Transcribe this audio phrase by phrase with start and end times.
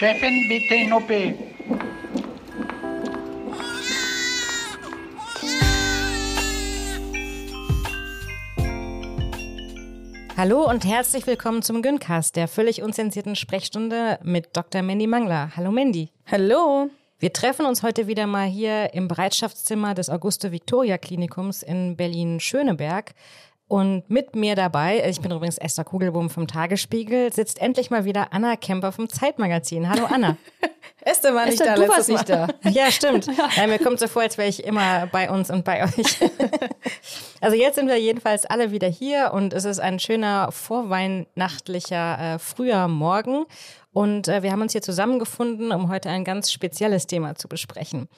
[0.00, 1.10] Chefin, bitte in OP.
[10.38, 14.80] Hallo und herzlich willkommen zum Güncast, der völlig unzensierten Sprechstunde mit Dr.
[14.80, 15.50] Mandy Mangler.
[15.54, 16.08] Hallo Mandy.
[16.30, 16.88] Hallo.
[17.20, 23.12] Wir treffen uns heute wieder mal hier im Bereitschaftszimmer des Auguste-Victoria-Klinikums in Berlin-Schöneberg.
[23.68, 28.32] Und mit mir dabei, ich bin übrigens Esther Kugelbohm vom Tagesspiegel, sitzt endlich mal wieder
[28.32, 29.90] Anna Kemper vom Zeitmagazin.
[29.90, 30.38] Hallo Anna.
[31.02, 31.82] Esther war nicht Esther, da.
[31.82, 32.48] Du warst nicht da.
[32.64, 33.26] Ja, stimmt.
[33.56, 35.92] Ja, mir kommt so vor, als wäre ich immer bei uns und bei euch.
[37.42, 42.38] Also jetzt sind wir jedenfalls alle wieder hier und es ist ein schöner vorweihnachtlicher äh,
[42.38, 43.46] früher Morgen.
[43.92, 48.08] Und äh, wir haben uns hier zusammengefunden, um heute ein ganz spezielles Thema zu besprechen.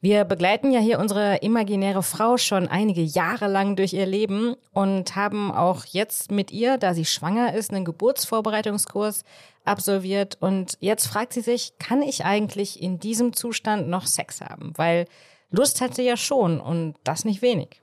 [0.00, 5.16] Wir begleiten ja hier unsere imaginäre Frau schon einige Jahre lang durch ihr Leben und
[5.16, 9.24] haben auch jetzt mit ihr, da sie schwanger ist, einen Geburtsvorbereitungskurs
[9.64, 10.38] absolviert.
[10.38, 14.72] Und jetzt fragt sie sich, kann ich eigentlich in diesem Zustand noch Sex haben?
[14.76, 15.06] Weil
[15.50, 17.82] Lust hat sie ja schon und das nicht wenig.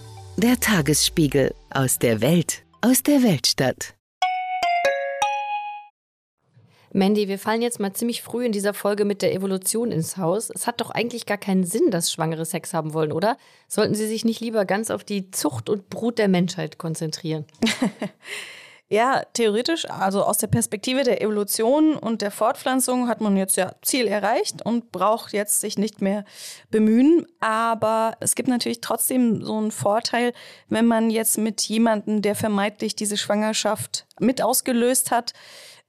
[0.41, 3.93] Der Tagesspiegel aus der Welt, aus der Weltstadt.
[6.91, 10.49] Mandy, wir fallen jetzt mal ziemlich früh in dieser Folge mit der Evolution ins Haus.
[10.49, 13.37] Es hat doch eigentlich gar keinen Sinn, dass Schwangere Sex haben wollen, oder?
[13.67, 17.45] Sollten sie sich nicht lieber ganz auf die Zucht und Brut der Menschheit konzentrieren?
[18.91, 23.71] Ja, theoretisch, also aus der Perspektive der Evolution und der Fortpflanzung hat man jetzt ja
[23.81, 26.25] Ziel erreicht und braucht jetzt sich nicht mehr
[26.71, 27.25] bemühen.
[27.39, 30.33] Aber es gibt natürlich trotzdem so einen Vorteil,
[30.67, 35.31] wenn man jetzt mit jemandem, der vermeintlich diese Schwangerschaft mit ausgelöst hat,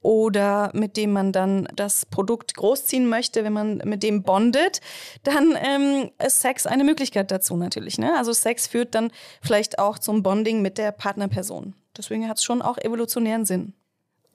[0.01, 4.81] oder mit dem man dann das Produkt großziehen möchte, wenn man mit dem bondet,
[5.23, 7.97] dann ähm, ist Sex eine Möglichkeit dazu natürlich.
[7.97, 8.13] Ne?
[8.17, 9.11] Also Sex führt dann
[9.41, 11.73] vielleicht auch zum Bonding mit der Partnerperson.
[11.97, 13.73] Deswegen hat es schon auch evolutionären Sinn.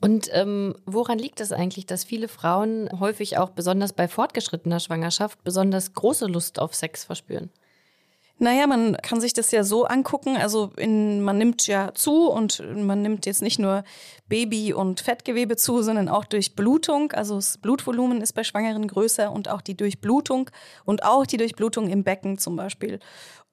[0.00, 5.42] Und ähm, woran liegt es eigentlich, dass viele Frauen häufig auch besonders bei fortgeschrittener Schwangerschaft
[5.42, 7.50] besonders große Lust auf Sex verspüren?
[8.40, 10.36] Naja, man kann sich das ja so angucken.
[10.36, 13.82] Also in, man nimmt ja zu und man nimmt jetzt nicht nur
[14.28, 17.10] Baby- und Fettgewebe zu, sondern auch durch Blutung.
[17.10, 20.50] Also das Blutvolumen ist bei Schwangeren größer und auch die Durchblutung
[20.84, 23.00] und auch die Durchblutung im Becken zum Beispiel.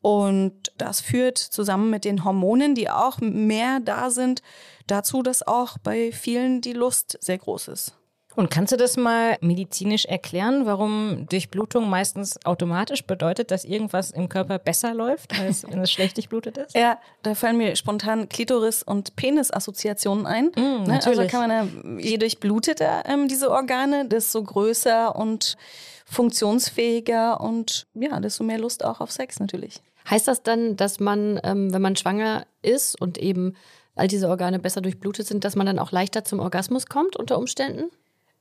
[0.05, 4.43] Und das führt zusammen mit den Hormonen, die auch mehr da sind,
[4.85, 7.95] dazu, dass auch bei vielen die Lust sehr groß ist.
[8.35, 14.29] Und kannst du das mal medizinisch erklären, warum Durchblutung meistens automatisch bedeutet, dass irgendwas im
[14.29, 16.75] Körper besser läuft, als wenn es schlecht durchblutet ist?
[16.75, 20.51] Ja, da fallen mir spontan Klitoris- und Penis-Assoziationen ein.
[20.55, 20.99] Mm, ne?
[21.03, 25.57] Also kann man ja, je durchbluteter ähm, diese Organe, desto größer und
[26.05, 29.81] funktionsfähiger und ja, desto mehr Lust auch auf Sex natürlich.
[30.09, 33.55] Heißt das dann, dass man, ähm, wenn man schwanger ist und eben
[33.95, 37.37] all diese Organe besser durchblutet sind, dass man dann auch leichter zum Orgasmus kommt unter
[37.37, 37.89] Umständen?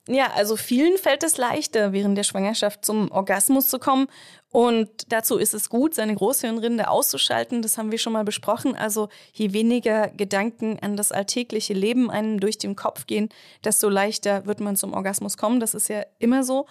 [0.06, 4.08] Ja, also vielen fällt es leichter, während der Schwangerschaft zum Orgasmus zu kommen.
[4.50, 7.62] Und dazu ist es gut, seine Großhirnrinde auszuschalten.
[7.62, 8.76] Das haben wir schon mal besprochen.
[8.76, 13.30] Also je weniger Gedanken an das alltägliche Leben einem durch den Kopf gehen,
[13.64, 15.58] desto leichter wird man zum Orgasmus kommen.
[15.58, 16.66] Das ist ja immer so.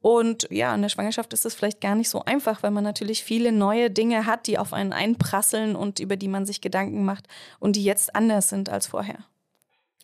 [0.00, 3.24] Und ja, in der Schwangerschaft ist es vielleicht gar nicht so einfach, weil man natürlich
[3.24, 7.26] viele neue Dinge hat, die auf einen einprasseln und über die man sich Gedanken macht
[7.58, 9.18] und die jetzt anders sind als vorher.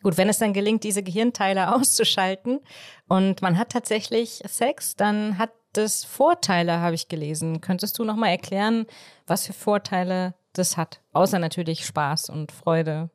[0.01, 2.59] Gut, wenn es dann gelingt, diese Gehirnteile auszuschalten
[3.07, 7.61] und man hat tatsächlich Sex, dann hat das Vorteile, habe ich gelesen.
[7.61, 8.85] Könntest du noch mal erklären,
[9.25, 11.01] was für Vorteile das hat?
[11.13, 13.09] Außer natürlich Spaß und Freude.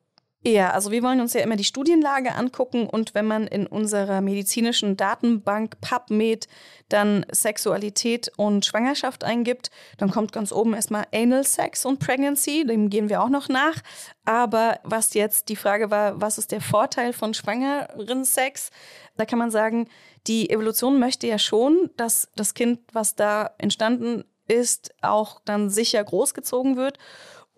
[0.44, 4.20] Ja, also wir wollen uns ja immer die Studienlage angucken und wenn man in unserer
[4.20, 6.46] medizinischen Datenbank PubMed
[6.88, 12.88] dann Sexualität und Schwangerschaft eingibt, dann kommt ganz oben erstmal Anal Sex und Pregnancy, dem
[12.88, 13.82] gehen wir auch noch nach.
[14.24, 18.70] Aber was jetzt die Frage war, was ist der Vorteil von schwangeren Sex?
[19.16, 19.88] Da kann man sagen,
[20.28, 26.02] die Evolution möchte ja schon, dass das Kind, was da entstanden ist, auch dann sicher
[26.02, 26.98] großgezogen wird.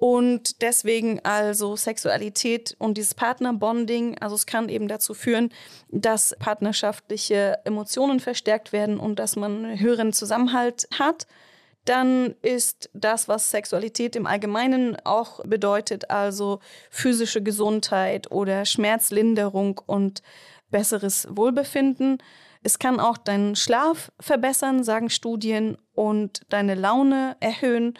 [0.00, 5.50] Und deswegen also Sexualität und dieses Partnerbonding, also es kann eben dazu führen,
[5.90, 11.26] dass partnerschaftliche Emotionen verstärkt werden und dass man einen höheren Zusammenhalt hat.
[11.84, 20.22] Dann ist das, was Sexualität im Allgemeinen auch bedeutet, also physische Gesundheit oder Schmerzlinderung und
[20.70, 22.22] besseres Wohlbefinden.
[22.62, 27.98] Es kann auch deinen Schlaf verbessern, sagen Studien, und deine Laune erhöhen.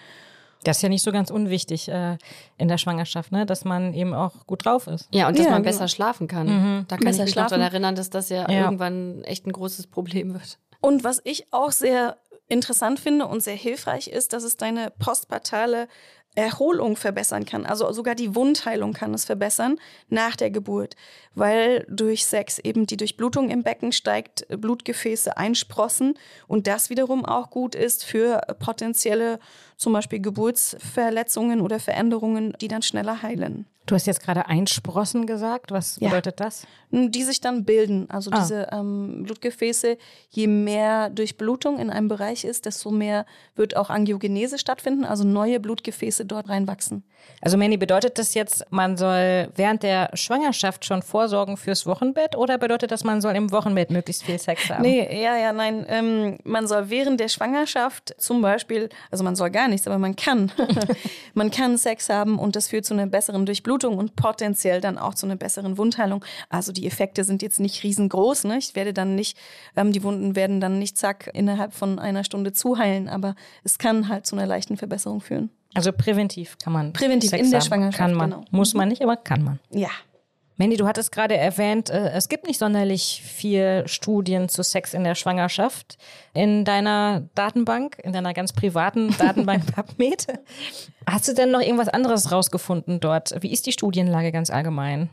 [0.64, 2.18] Das ist ja nicht so ganz unwichtig äh,
[2.58, 3.46] in der Schwangerschaft, ne?
[3.46, 5.08] dass man eben auch gut drauf ist.
[5.12, 5.72] Ja, und dass Ja, man genau.
[5.72, 6.46] besser schlafen kann.
[6.46, 6.84] Mhm.
[6.88, 8.64] Da kann Besser ich mich daran erinnern, dass das ja, Ja.
[8.64, 10.58] irgendwann echt ein großes Problem wird.
[10.80, 12.16] Und was ich auch sehr
[12.48, 15.88] interessant finde und sehr hilfreich ist, dass es deine postpartale
[16.36, 17.66] Erholung verbessern kann.
[17.66, 19.78] Also sogar die Wundheilung kann es verbessern
[20.08, 20.94] nach der Geburt,
[21.34, 26.14] weil durch Sex eben die Durchblutung im Becken steigt, Blutgefäße einsprossen
[26.46, 29.40] und das wiederum auch gut ist für potenzielle
[29.80, 33.64] zum Beispiel Geburtsverletzungen oder Veränderungen, die dann schneller heilen.
[33.86, 35.72] Du hast jetzt gerade Einsprossen gesagt.
[35.72, 36.08] Was Ja.
[36.10, 36.64] bedeutet das?
[36.92, 38.08] Die sich dann bilden.
[38.10, 38.38] Also Ah.
[38.40, 39.96] diese ähm, Blutgefäße,
[40.28, 43.24] je mehr Durchblutung in einem Bereich ist, desto mehr
[43.56, 47.02] wird auch Angiogenese stattfinden, also neue Blutgefäße dort reinwachsen.
[47.40, 52.58] Also Manny, bedeutet das jetzt, man soll während der Schwangerschaft schon vorsorgen fürs Wochenbett oder
[52.58, 54.82] bedeutet das, man soll im Wochenbett möglichst viel Sex haben?
[54.82, 55.84] Nee, ja, ja, nein.
[55.88, 60.16] Ähm, man soll während der Schwangerschaft zum Beispiel, also man soll gar nichts, aber man
[60.16, 60.52] kann.
[61.34, 65.14] man kann Sex haben und das führt zu einer besseren Durchblutung und potenziell dann auch
[65.14, 66.24] zu einer besseren Wundheilung.
[66.48, 68.44] Also die Effekte sind jetzt nicht riesengroß.
[68.44, 68.58] Ne?
[68.58, 69.36] Ich werde dann nicht,
[69.76, 73.34] ähm, die Wunden werden dann nicht zack innerhalb von einer Stunde zuheilen, aber
[73.64, 75.50] es kann halt zu einer leichten Verbesserung führen.
[75.74, 76.92] Also präventiv kann man.
[76.92, 77.66] Präventiv Sex in der haben.
[77.66, 78.30] Schwangerschaft, Kann man.
[78.30, 78.44] genau.
[78.50, 79.60] Muss man nicht, aber kann man.
[79.70, 79.90] Ja.
[80.60, 85.04] Mandy, du hattest gerade erwähnt, äh, es gibt nicht sonderlich viel Studien zu Sex in
[85.04, 85.96] der Schwangerschaft
[86.34, 90.26] in deiner Datenbank, in deiner ganz privaten Datenbank PubMed.
[91.06, 93.34] Hast du denn noch irgendwas anderes rausgefunden dort?
[93.40, 95.08] Wie ist die Studienlage ganz allgemein?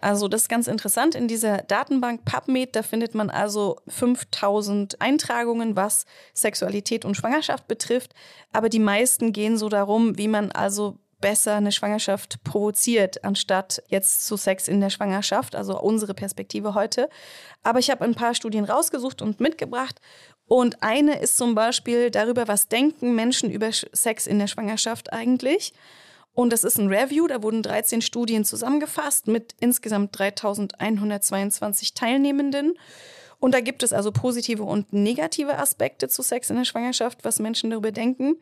[0.00, 1.14] Also das ist ganz interessant.
[1.14, 6.04] In dieser Datenbank PubMed, da findet man also 5000 Eintragungen, was
[6.34, 8.12] Sexualität und Schwangerschaft betrifft.
[8.52, 14.26] Aber die meisten gehen so darum, wie man also besser eine Schwangerschaft provoziert, anstatt jetzt
[14.26, 17.08] zu Sex in der Schwangerschaft, also unsere Perspektive heute.
[17.62, 20.00] Aber ich habe ein paar Studien rausgesucht und mitgebracht.
[20.46, 25.72] Und eine ist zum Beispiel darüber, was denken Menschen über Sex in der Schwangerschaft eigentlich.
[26.32, 32.78] Und das ist ein Review, da wurden 13 Studien zusammengefasst mit insgesamt 3122 Teilnehmenden.
[33.40, 37.38] Und da gibt es also positive und negative Aspekte zu Sex in der Schwangerschaft, was
[37.38, 38.36] Menschen darüber denken.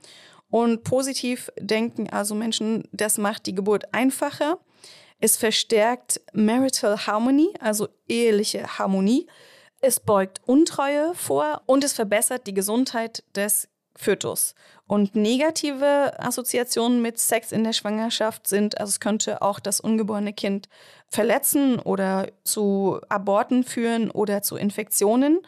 [0.51, 4.59] Und positiv denken also Menschen, das macht die Geburt einfacher.
[5.21, 9.27] Es verstärkt Marital Harmony, also eheliche Harmonie.
[9.81, 14.55] Es beugt Untreue vor und es verbessert die Gesundheit des Fötus.
[14.87, 20.33] Und negative Assoziationen mit Sex in der Schwangerschaft sind, also es könnte auch das ungeborene
[20.33, 20.69] Kind
[21.09, 25.41] verletzen oder zu Aborten führen oder zu Infektionen.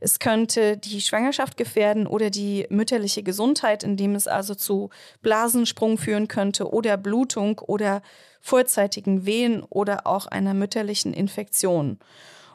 [0.00, 4.90] Es könnte die Schwangerschaft gefährden oder die mütterliche Gesundheit, indem es also zu
[5.22, 8.02] Blasensprung führen könnte oder Blutung oder
[8.40, 11.98] vorzeitigen Wehen oder auch einer mütterlichen Infektion.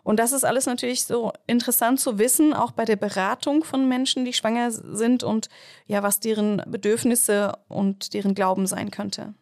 [0.04, 4.24] Und das ist alles natürlich so interessant zu wissen, auch bei der Beratung von Menschen,
[4.24, 5.50] die schwanger sind und
[5.88, 9.34] ja, was deren Bedürfnisse und deren Glauben sein könnte.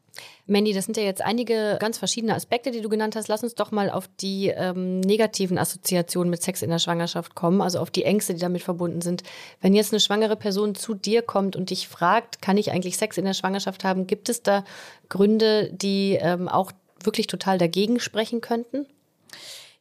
[0.45, 3.27] Mandy, das sind ja jetzt einige ganz verschiedene Aspekte, die du genannt hast.
[3.27, 7.61] Lass uns doch mal auf die ähm, negativen Assoziationen mit Sex in der Schwangerschaft kommen,
[7.61, 9.23] also auf die Ängste, die damit verbunden sind.
[9.61, 13.17] Wenn jetzt eine schwangere Person zu dir kommt und dich fragt, kann ich eigentlich Sex
[13.17, 14.63] in der Schwangerschaft haben, gibt es da
[15.09, 18.85] Gründe, die ähm, auch wirklich total dagegen sprechen könnten?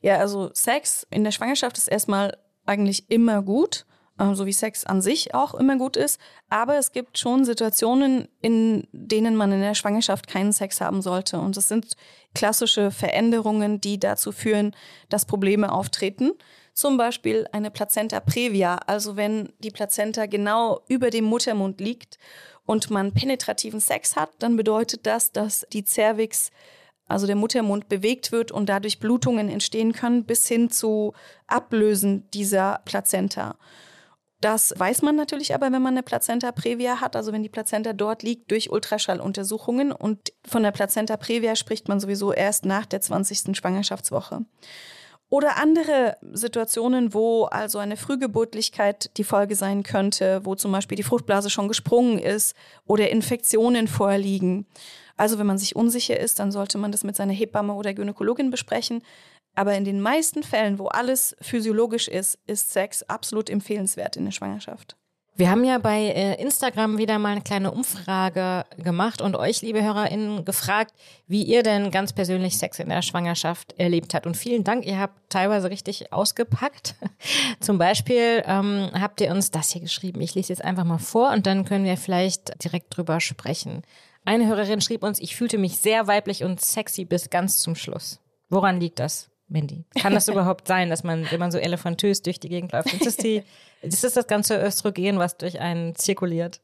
[0.01, 2.37] Ja, also Sex in der Schwangerschaft ist erstmal
[2.67, 3.85] eigentlich immer gut,
[4.19, 6.21] äh, so wie Sex an sich auch immer gut ist.
[6.49, 11.39] Aber es gibt schon Situationen, in denen man in der Schwangerschaft keinen Sex haben sollte.
[11.39, 11.97] Und das sind
[12.35, 14.75] klassische Veränderungen, die dazu führen,
[15.09, 16.33] dass Probleme auftreten.
[16.75, 22.19] Zum Beispiel eine Plazenta previa, also wenn die Plazenta genau über dem Muttermund liegt
[22.65, 26.51] und man penetrativen Sex hat, dann bedeutet das, dass die Cervix
[27.09, 31.13] also der Muttermund bewegt wird und dadurch Blutungen entstehen können, bis hin zu
[31.47, 33.57] Ablösen dieser Plazenta.
[34.43, 37.93] Das weiß man natürlich aber, wenn man eine Plazenta previa hat, also wenn die Plazenta
[37.93, 39.93] dort liegt durch Ultraschalluntersuchungen.
[39.93, 43.57] Und von der Plazenta previa spricht man sowieso erst nach der 20.
[43.57, 44.45] Schwangerschaftswoche.
[45.29, 51.05] Oder andere Situationen, wo also eine Frühgeburtlichkeit die Folge sein könnte, wo zum Beispiel die
[51.05, 54.67] Fruchtblase schon gesprungen ist oder Infektionen vorliegen.
[55.17, 58.51] Also wenn man sich unsicher ist, dann sollte man das mit seiner Hebamme oder Gynäkologin
[58.51, 59.05] besprechen.
[59.55, 64.33] Aber in den meisten Fällen, wo alles physiologisch ist, ist Sex absolut empfehlenswert in der
[64.33, 64.97] Schwangerschaft.
[65.35, 69.83] Wir haben ja bei äh, Instagram wieder mal eine kleine Umfrage gemacht und euch, liebe
[69.83, 70.93] HörerInnen, gefragt,
[71.27, 74.27] wie ihr denn ganz persönlich Sex in der Schwangerschaft erlebt habt.
[74.27, 76.97] Und vielen Dank, ihr habt teilweise richtig ausgepackt.
[77.61, 80.21] Zum Beispiel ähm, habt ihr uns das hier geschrieben.
[80.21, 83.83] Ich lese jetzt einfach mal vor und dann können wir vielleicht direkt drüber sprechen.
[84.27, 88.21] Eine Hörerin schrieb uns, ich fühlte mich sehr weiblich und sexy bis ganz zum Schluss.
[88.51, 89.32] Woran liegt das?
[89.53, 89.85] Mandy.
[90.01, 93.07] Kann das überhaupt sein, dass man, wenn man so elefantös durch die Gegend läuft, ist
[93.07, 93.43] das, die,
[93.83, 96.61] ist das das ganze Östrogen, was durch einen zirkuliert?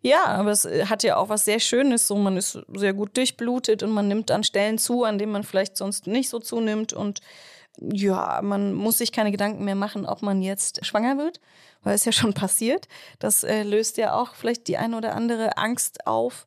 [0.00, 2.06] Ja, aber es hat ja auch was sehr Schönes.
[2.06, 5.44] So, man ist sehr gut durchblutet und man nimmt an Stellen zu, an denen man
[5.44, 6.92] vielleicht sonst nicht so zunimmt.
[6.92, 7.20] Und
[7.80, 11.40] ja, man muss sich keine Gedanken mehr machen, ob man jetzt schwanger wird,
[11.82, 12.86] weil es ja schon passiert.
[13.18, 16.46] Das äh, löst ja auch vielleicht die eine oder andere Angst auf.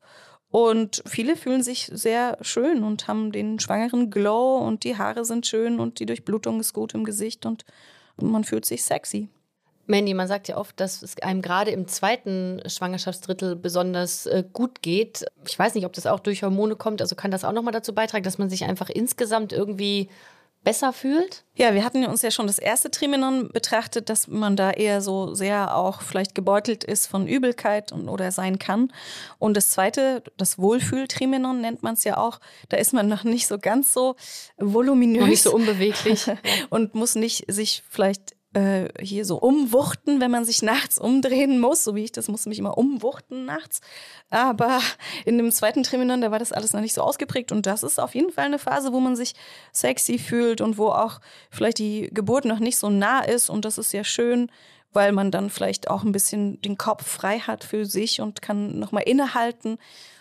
[0.50, 5.46] Und viele fühlen sich sehr schön und haben den schwangeren Glow und die Haare sind
[5.46, 7.64] schön und die Durchblutung ist gut im Gesicht und
[8.16, 9.28] man fühlt sich sexy.
[9.88, 14.82] Mandy, man sagt ja oft, dass es einem gerade im zweiten Schwangerschaftsdrittel besonders äh, gut
[14.82, 15.24] geht.
[15.46, 17.00] Ich weiß nicht, ob das auch durch Hormone kommt.
[17.00, 20.10] Also kann das auch nochmal dazu beitragen, dass man sich einfach insgesamt irgendwie
[20.64, 21.44] besser fühlt?
[21.54, 25.34] Ja, wir hatten uns ja schon das erste Trimenon betrachtet, dass man da eher so
[25.34, 28.92] sehr auch vielleicht gebeutelt ist von Übelkeit und, oder sein kann.
[29.38, 33.46] Und das zweite, das Wohlfühl-Trimenon nennt man es ja auch, da ist man noch nicht
[33.46, 34.16] so ganz so
[34.56, 35.20] voluminös.
[35.20, 36.26] Noch nicht so unbeweglich.
[36.70, 41.84] und muss nicht sich vielleicht äh, hier so umwuchten, wenn man sich nachts umdrehen muss,
[41.84, 43.80] so wie ich das muss mich immer umwuchten nachts.
[44.30, 44.80] Aber
[45.24, 47.52] in dem zweiten Triminon, da war das alles noch nicht so ausgeprägt.
[47.52, 49.34] Und das ist auf jeden Fall eine Phase, wo man sich
[49.72, 53.50] sexy fühlt und wo auch vielleicht die Geburt noch nicht so nah ist.
[53.50, 54.50] Und das ist ja schön,
[54.92, 58.78] weil man dann vielleicht auch ein bisschen den Kopf frei hat für sich und kann
[58.78, 59.78] nochmal innehalten,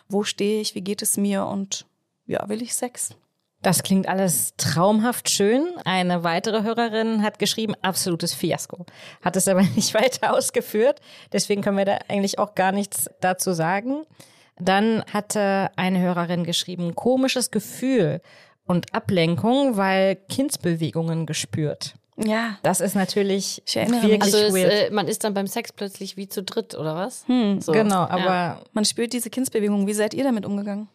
[0.09, 1.45] wo stehe ich, wie geht es mir?
[1.45, 1.85] Und
[2.25, 3.15] ja, will ich Sex?
[3.63, 5.67] Das klingt alles traumhaft schön.
[5.83, 8.85] Eine weitere Hörerin hat geschrieben, absolutes Fiasko.
[9.23, 11.01] Hat es aber nicht weiter ausgeführt.
[11.33, 14.03] Deswegen können wir da eigentlich auch gar nichts dazu sagen.
[14.59, 18.21] Dann hatte eine Hörerin geschrieben, komisches Gefühl
[18.65, 21.95] und Ablenkung, weil Kindsbewegungen gespürt.
[22.17, 22.57] Ja.
[22.63, 24.71] Das ist natürlich wirklich Also es, weird.
[24.71, 27.23] äh, man ist dann beim Sex plötzlich wie zu dritt, oder was?
[27.27, 27.71] Hm, So.
[27.71, 28.61] genau, aber Ja.
[28.73, 29.85] Man spürt diese Kindsbewegung.
[29.85, 30.89] Wie seid ihr damit umgegangen?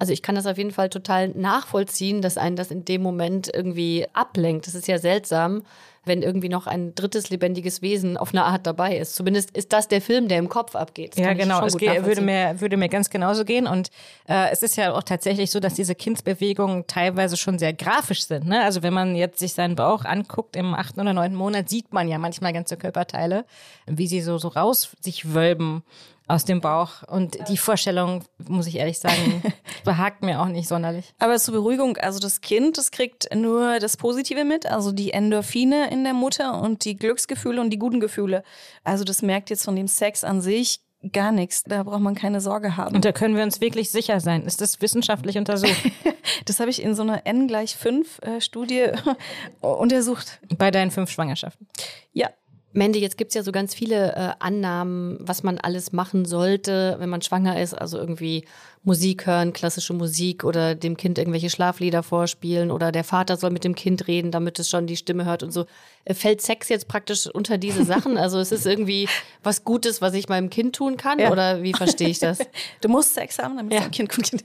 [0.00, 3.50] Also ich kann das auf jeden Fall total nachvollziehen, dass einen das in dem Moment
[3.52, 4.66] irgendwie ablenkt.
[4.66, 5.62] Das ist ja seltsam,
[6.06, 9.14] wenn irgendwie noch ein drittes lebendiges Wesen auf eine Art dabei ist.
[9.14, 11.18] Zumindest ist das der Film, der im Kopf abgeht.
[11.18, 11.62] Das Ja, genau.
[11.66, 13.66] Es geht, würde, mir, würde mir ganz genauso gehen.
[13.66, 13.90] Und
[14.26, 18.46] äh, es ist ja auch tatsächlich so, dass diese Kindsbewegungen teilweise schon sehr grafisch sind.
[18.46, 18.64] Ne?
[18.64, 22.08] Also wenn man jetzt sich seinen Bauch anguckt im achten oder neunten Monat, sieht man
[22.08, 23.44] ja manchmal ganze Körperteile,
[23.86, 25.82] wie sie so, so raus sich wölben
[26.30, 27.02] aus dem Bauch.
[27.08, 29.42] Und die Vorstellung, muss ich ehrlich sagen,
[29.84, 31.12] behagt mir auch nicht sonderlich.
[31.18, 35.90] Aber zur Beruhigung, also das Kind, das kriegt nur das Positive mit, also die Endorphine
[35.90, 38.42] in der Mutter und die Glücksgefühle und die guten Gefühle.
[38.84, 40.80] Also das merkt jetzt von dem Sex an sich
[41.12, 41.64] gar nichts.
[41.64, 42.94] Da braucht man keine Sorge haben.
[42.94, 44.44] Und da können wir uns wirklich sicher sein.
[44.44, 45.76] Ist das wissenschaftlich untersucht
[46.44, 48.86] Das habe ich in so einer N gleich 5 äh, Studie
[49.60, 50.40] untersucht.
[50.56, 51.66] bei deinen fünf Schwangerschaften?
[52.12, 52.30] Ja.
[52.72, 57.08] Mandy, jetzt gibt's ja so ganz viele äh, Annahmen, was man alles machen sollte, wenn
[57.08, 57.74] man schwanger ist.
[57.74, 58.44] Also irgendwie
[58.82, 63.62] Musik hören, klassische Musik oder dem Kind irgendwelche Schlaflieder vorspielen oder der Vater soll mit
[63.62, 65.66] dem Kind reden, damit es schon die Stimme hört und so.
[66.06, 68.16] Äh, Fällt Sex jetzt praktisch unter diese Sachen?
[68.16, 69.06] Also es ist irgendwie
[69.42, 71.18] was Gutes, was ich meinem Kind tun kann?
[71.18, 71.30] Ja.
[71.30, 72.38] Oder wie verstehe ich das?
[72.80, 73.80] Du musst Sex haben, damit Ja.
[73.80, 74.44] dein Kind gut geht.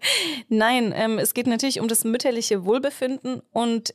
[0.48, 3.94] Nein, ähm, es geht natürlich um das mütterliche Wohlbefinden und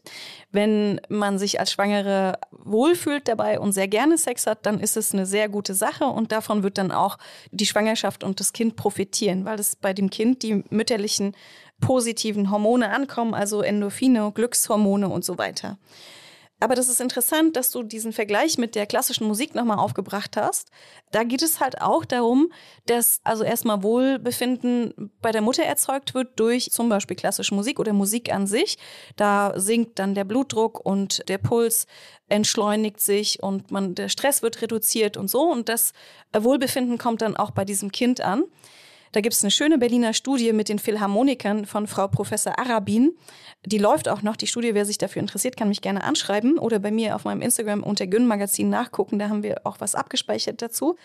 [0.52, 5.14] wenn man sich als Schwangere wohlfühlt dabei und sehr gerne Sex hat, dann ist es
[5.14, 7.18] eine sehr gute Sache und davon wird dann auch
[7.52, 11.36] die Schwangerschaft und das Kind profitieren, weil es bei dem Kind die mütterlichen
[11.80, 15.78] positiven Hormone ankommen, also Endorphine, Glückshormone und so weiter.
[16.62, 20.70] Aber das ist interessant, dass du diesen Vergleich mit der klassischen Musik nochmal aufgebracht hast.
[21.10, 22.54] Da geht es halt auch darum,
[22.86, 27.94] dass also erstmal Wohlbefinden bei der Mutter erzeugt wird durch zum Beispiel klassische Musik oder
[27.94, 28.78] Musik an sich.
[29.16, 31.88] Da sinkt dann der Blutdruck und der Puls
[32.30, 35.42] entschleunigt sich und man, der Stress wird reduziert und so.
[35.42, 35.94] Und das
[36.32, 38.44] Wohlbefinden kommt dann auch bei diesem Kind an.
[39.12, 43.14] Da gibt es eine schöne Berliner Studie mit den Philharmonikern von Frau Professor Arabin.
[43.66, 44.38] Die läuft auch noch.
[44.38, 47.42] Die Studie, wer sich dafür interessiert, kann mich gerne anschreiben oder bei mir auf meinem
[47.42, 49.20] Instagram unter Gyn Magazin nachgucken.
[49.20, 50.96] Da haben wir auch was abgespeichert dazu.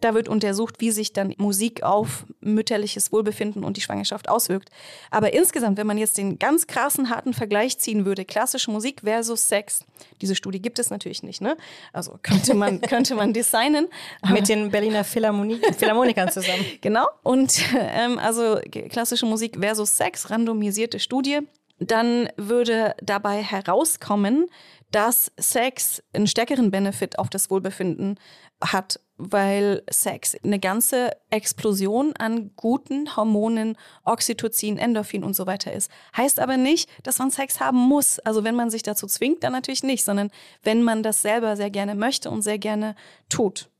[0.00, 4.68] Da wird untersucht, wie sich dann Musik auf mütterliches Wohlbefinden und die Schwangerschaft auswirkt.
[5.10, 9.48] Aber insgesamt, wenn man jetzt den ganz krassen, harten Vergleich ziehen würde, klassische Musik versus
[9.48, 9.84] Sex,
[10.20, 11.56] diese Studie gibt es natürlich nicht, ne?
[11.94, 13.88] Also könnte man, könnte man designen.
[14.30, 16.64] Mit den Berliner Philharmonie Philharmonikern zusammen.
[16.82, 17.06] Genau.
[17.22, 18.60] Und ähm, also
[18.90, 21.40] klassische Musik versus Sex, randomisierte Studie.
[21.78, 24.46] Dann würde dabei herauskommen,
[24.90, 28.18] dass Sex einen stärkeren Benefit auf das Wohlbefinden
[28.62, 35.90] hat weil Sex eine ganze Explosion an guten Hormonen, Oxytocin, Endorphin und so weiter ist.
[36.16, 38.18] Heißt aber nicht, dass man Sex haben muss.
[38.20, 40.30] Also wenn man sich dazu zwingt, dann natürlich nicht, sondern
[40.62, 42.94] wenn man das selber sehr gerne möchte und sehr gerne
[43.28, 43.70] tut.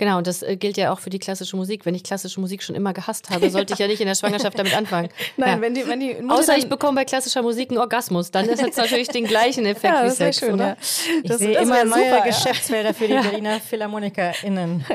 [0.00, 1.84] Genau, und das äh, gilt ja auch für die klassische Musik.
[1.84, 4.58] Wenn ich klassische Musik schon immer gehasst habe, sollte ich ja nicht in der Schwangerschaft
[4.58, 5.10] damit anfangen.
[5.36, 5.60] Nein, ja.
[5.60, 8.78] wenn die, wenn die Außer ich bekomme bei klassischer Musik einen Orgasmus, dann ist es
[8.78, 10.68] natürlich den gleichen Effekt ja, wie das Sex, schön, oder?
[10.68, 10.76] Ja.
[11.22, 12.24] Ich Das- sehe das immer neue super, ja.
[12.24, 14.86] Geschäftsfelder für die Berliner PhilharmonikerInnen.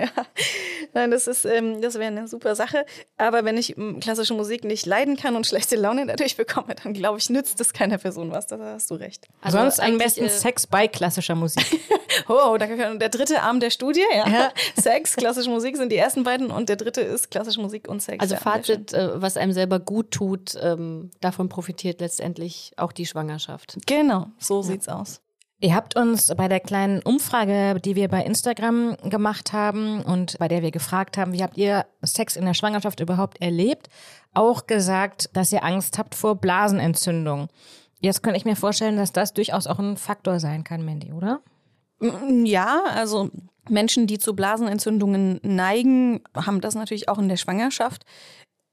[0.95, 2.83] Nein, das ist, ähm, das wäre eine super Sache.
[3.17, 6.93] Aber wenn ich ähm, klassische Musik nicht leiden kann und schlechte Laune dadurch bekomme, dann
[6.93, 8.47] glaube ich, nützt es keiner Person was.
[8.47, 9.27] Da hast du recht.
[9.41, 11.63] Also Sonst am eigentlich, besten äh, Sex bei klassischer Musik.
[12.27, 14.51] Oh, da kann- der dritte Arm der Studie, ja.
[14.79, 18.21] Sex, klassische Musik sind die ersten beiden und der dritte ist klassische Musik und Sex.
[18.21, 18.41] Also ja.
[18.41, 23.77] Fazit, äh, was einem selber gut tut, ähm, davon profitiert letztendlich auch die Schwangerschaft.
[23.85, 25.21] Genau, so sieht's aus.
[25.61, 30.49] Ihr habt uns bei der kleinen Umfrage, die wir bei Instagram gemacht haben und bei
[30.49, 33.87] der wir gefragt haben, wie habt ihr Sex in der Schwangerschaft überhaupt erlebt,
[34.33, 37.47] auch gesagt, dass ihr Angst habt vor Blasenentzündung.
[38.01, 41.39] Jetzt könnte ich mir vorstellen, dass das durchaus auch ein Faktor sein kann, Mandy, oder?
[41.99, 43.29] Ja, also
[43.69, 48.05] Menschen, die zu Blasenentzündungen neigen, haben das natürlich auch in der Schwangerschaft.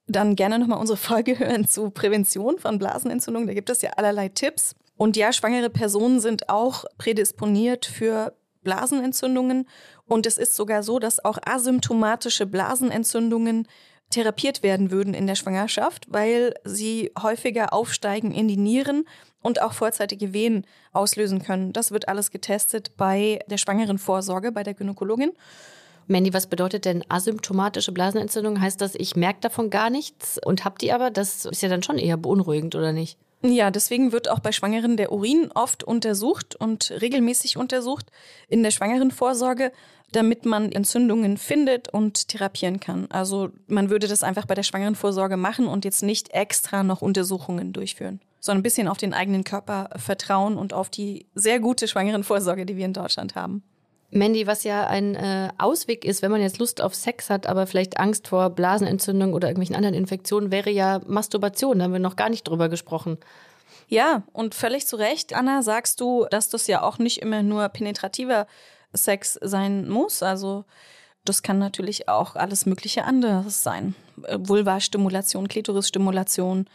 [0.07, 3.47] Dann gerne nochmal unsere Folge hören zu Prävention von Blasenentzündungen.
[3.47, 4.75] Da gibt es ja allerlei Tipps.
[4.97, 9.67] Und ja, schwangere Personen sind auch prädisponiert für Blasenentzündungen.
[10.07, 13.67] Und es ist sogar so, dass auch asymptomatische Blasenentzündungen
[14.11, 19.05] therapiert werden würden in der Schwangerschaft, weil sie häufiger aufsteigen in die Nieren
[19.43, 21.73] und auch vorzeitige Wehen auslösen können.
[21.73, 25.33] Das wird alles getestet bei der schwangeren Vorsorge, bei der Gynäkologin.
[26.07, 28.61] Mandy, was bedeutet denn asymptomatische Blasenentzündung?
[28.61, 31.11] Heißt das, ich merke davon gar nichts und hab die aber?
[31.11, 33.19] Das ist ja dann schon eher beunruhigend, oder nicht?
[33.45, 38.07] Ja, deswegen wird auch bei Schwangeren der Urin oft untersucht und regelmäßig untersucht
[38.49, 39.73] in der schwangeren Vorsorge,
[40.13, 43.11] damit man Entzündungen findet und therapieren kann.
[43.11, 47.03] Also man würde das einfach bei der schwangeren Vorsorge machen und jetzt nicht extra noch
[47.03, 51.87] Untersuchungen durchführen, sondern ein bisschen auf den eigenen Körper vertrauen und auf die sehr gute
[51.87, 53.63] schwangeren Vorsorge, die wir in Deutschland haben.
[54.11, 57.67] Mandy, was ja ein äh, Ausweg ist, wenn man jetzt Lust auf Sex hat, aber
[57.67, 61.79] vielleicht Angst vor Blasenentzündung oder irgendwelchen anderen Infektionen, wäre ja Masturbation.
[61.79, 63.17] Da haben wir noch gar nicht drüber gesprochen.
[63.89, 67.69] Ja, und völlig zu Recht, Anna, sagst du, dass das ja auch nicht immer nur
[67.69, 68.47] penetrativer
[68.93, 70.23] Sex sein muss.
[70.23, 70.65] Also
[71.25, 73.95] das kann natürlich auch alles mögliche anderes sein.
[74.25, 76.67] Äh, Vulva-Stimulation, Klitorisstimulation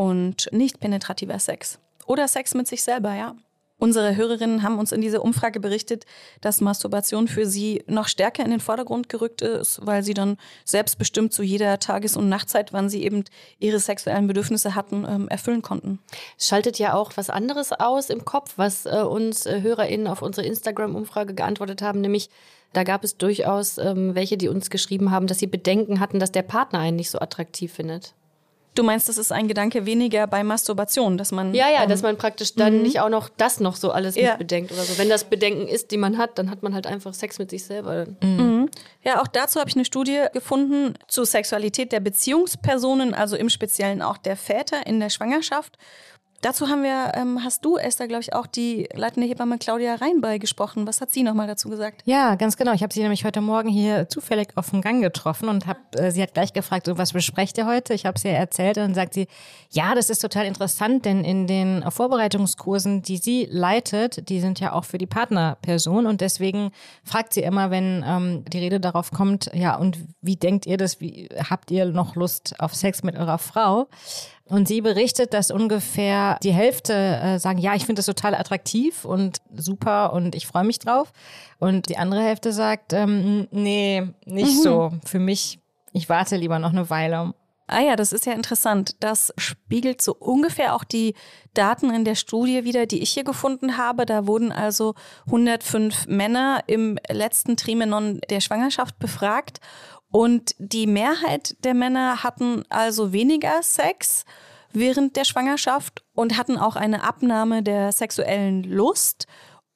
[0.00, 1.78] und nicht penetrativer Sex.
[2.06, 3.34] Oder Sex mit sich selber, ja.
[3.76, 6.06] Unsere Hörerinnen haben uns in dieser Umfrage berichtet,
[6.40, 11.34] dass Masturbation für sie noch stärker in den Vordergrund gerückt ist, weil sie dann selbstbestimmt
[11.34, 13.24] zu jeder Tages- und Nachtzeit, wann sie eben
[13.58, 15.98] ihre sexuellen Bedürfnisse hatten, ähm, erfüllen konnten.
[16.38, 20.46] Schaltet ja auch was anderes aus im Kopf, was äh, uns äh, HörerInnen auf unsere
[20.46, 22.30] Instagram-Umfrage geantwortet haben, nämlich
[22.72, 26.32] da gab es durchaus ähm, welche, die uns geschrieben haben, dass sie Bedenken hatten, dass
[26.32, 28.14] der Partner einen nicht so attraktiv findet.
[28.74, 31.54] Du meinst, das ist ein Gedanke weniger bei Masturbation, dass man.
[31.54, 34.30] Ja, ja, ähm, dass man praktisch dann nicht auch noch das noch so alles Ja.
[34.30, 34.96] mit bedenkt oder so.
[34.96, 37.64] Wenn das Bedenken ist, die man hat, dann hat man halt einfach Sex mit sich
[37.64, 38.06] selber.
[39.02, 44.02] Ja, auch dazu habe ich eine Studie gefunden zur Sexualität der Beziehungspersonen, also im Speziellen
[44.02, 45.76] auch der Väter in der Schwangerschaft.
[46.42, 50.38] Dazu haben wir, ähm, hast du, Esther, glaube ich, auch die leitende Hebamme Claudia Reinbei
[50.38, 50.86] gesprochen.
[50.86, 52.00] Was hat sie nochmal dazu gesagt?
[52.06, 52.72] Ja, ganz genau.
[52.72, 56.10] Ich habe sie nämlich heute Morgen hier zufällig auf dem Gang getroffen und hab, äh,
[56.10, 57.92] sie hat gleich gefragt, so, was besprecht ihr heute?
[57.92, 59.26] Ich habe es ihr erzählt und dann sagt sie,
[59.68, 64.72] ja, das ist total interessant, denn in den Vorbereitungskursen, die sie leitet, die sind ja
[64.72, 66.70] auch für die Partnerperson und deswegen
[67.04, 71.02] fragt sie immer, wenn ähm, die Rede darauf kommt, ja, und wie denkt ihr das?
[71.02, 73.88] Wie habt ihr noch Lust auf Sex mit eurer Frau?
[74.50, 79.04] Und sie berichtet, dass ungefähr die Hälfte äh, sagen, ja, ich finde das total attraktiv
[79.04, 81.12] und super und ich freue mich drauf.
[81.60, 84.90] Und die andere Hälfte sagt, ähm, nee, nicht so.
[85.04, 85.60] Für mich,
[85.92, 87.32] ich warte lieber noch eine Weile.
[87.68, 88.96] Ah ja, das ist ja interessant.
[88.98, 91.14] Das spiegelt so ungefähr auch die
[91.54, 94.06] Daten in der Studie wieder, die ich hier gefunden habe.
[94.06, 94.94] Da wurden also
[95.26, 99.60] 105 Männer im letzten Trimenon der Schwangerschaft befragt.
[100.10, 104.24] Und die Mehrheit der Männer hatten also weniger Sex
[104.72, 109.26] während der Schwangerschaft und hatten auch eine Abnahme der sexuellen Lust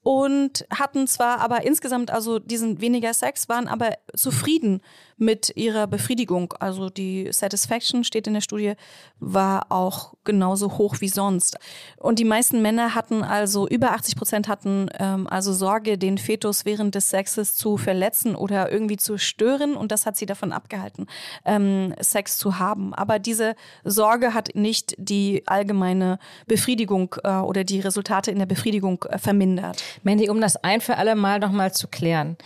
[0.03, 4.83] und hatten zwar aber insgesamt also diesen weniger Sex, waren aber zufrieden
[5.17, 6.55] mit ihrer Befriedigung.
[6.59, 8.75] Also die Satisfaction steht in der Studie,
[9.21, 11.59] war auch genauso hoch wie sonst.
[11.97, 16.65] Und die meisten Männer hatten also, über 80 Prozent hatten ähm, also Sorge, den Fetus
[16.65, 19.77] während des Sexes zu verletzen oder irgendwie zu stören.
[19.77, 21.07] Und das hat sie davon abgehalten,
[21.45, 22.95] ähm, Sex zu haben.
[22.95, 29.05] Aber diese Sorge hat nicht die allgemeine Befriedigung äh, oder die Resultate in der Befriedigung
[29.09, 29.83] äh, vermindert.
[30.03, 32.37] Mandy, um das ein für alle Mal nochmal zu klären.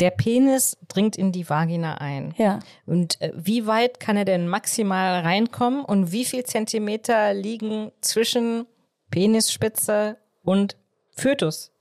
[0.00, 2.34] Der Penis dringt in die Vagina ein.
[2.36, 2.60] Ja.
[2.86, 8.66] Und äh, wie weit kann er denn maximal reinkommen und wie viel Zentimeter liegen zwischen
[9.10, 10.76] Penisspitze und
[11.10, 11.72] Fötus?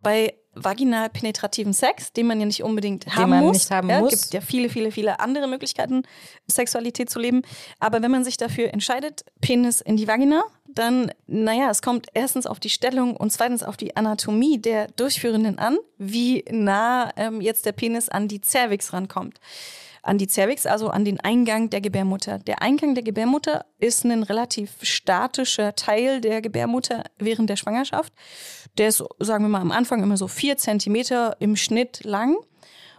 [0.00, 3.54] Bei vaginal penetrativen Sex, den man ja nicht unbedingt Den haben man muss.
[3.54, 4.10] nicht haben ja, muss.
[4.10, 6.02] gibt ja viele, viele, viele andere Möglichkeiten,
[6.46, 7.42] Sexualität zu leben.
[7.80, 12.46] Aber wenn man sich dafür entscheidet, Penis in die Vagina, dann, naja, es kommt erstens
[12.46, 17.66] auf die Stellung und zweitens auf die Anatomie der Durchführenden an, wie nah ähm, jetzt
[17.66, 19.38] der Penis an die Cervix rankommt
[20.04, 22.38] an die Cervix, also an den Eingang der Gebärmutter.
[22.38, 28.12] Der Eingang der Gebärmutter ist ein relativ statischer Teil der Gebärmutter während der Schwangerschaft.
[28.76, 32.36] Der ist, sagen wir mal, am Anfang immer so vier Zentimeter im Schnitt lang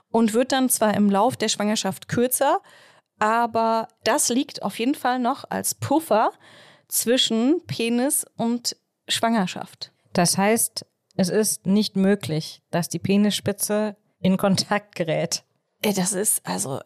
[0.10, 2.60] und wird dann zwar im Lauf der Schwangerschaft kürzer,
[3.20, 6.32] aber das liegt auf jeden Fall noch als Puffer
[6.88, 8.76] zwischen Penis und
[9.08, 9.92] Schwangerschaft.
[10.14, 10.86] Das heißt,
[11.18, 15.44] es ist nicht möglich, dass die Penisspitze in Kontakt gerät.
[15.82, 16.80] Das ist, also,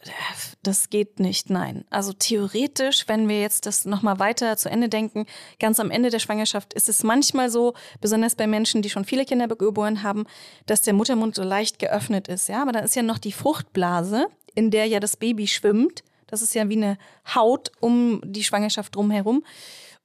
[0.61, 1.85] das geht nicht, nein.
[1.89, 5.25] Also theoretisch, wenn wir jetzt das nochmal weiter zu Ende denken,
[5.57, 9.25] ganz am Ende der Schwangerschaft ist es manchmal so, besonders bei Menschen, die schon viele
[9.25, 10.25] Kinder geboren haben,
[10.65, 12.61] dass der Muttermund so leicht geöffnet ist, ja.
[12.61, 16.03] Aber dann ist ja noch die Fruchtblase, in der ja das Baby schwimmt.
[16.27, 16.97] Das ist ja wie eine
[17.33, 19.43] Haut um die Schwangerschaft drumherum.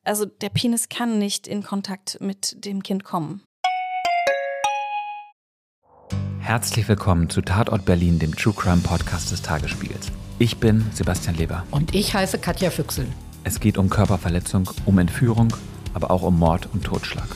[0.05, 3.43] Also der Penis kann nicht in Kontakt mit dem Kind kommen.
[6.41, 10.13] Herzlich willkommen zu Tatort Berlin, dem True Crime Podcast des Tagesspiegels.
[10.39, 11.65] Ich bin Sebastian Leber.
[11.71, 13.07] Und ich heiße Katja Füchsel.
[13.45, 15.55] Es geht um Körperverletzung, um Entführung,
[15.95, 17.29] aber auch um Mord und Totschlag.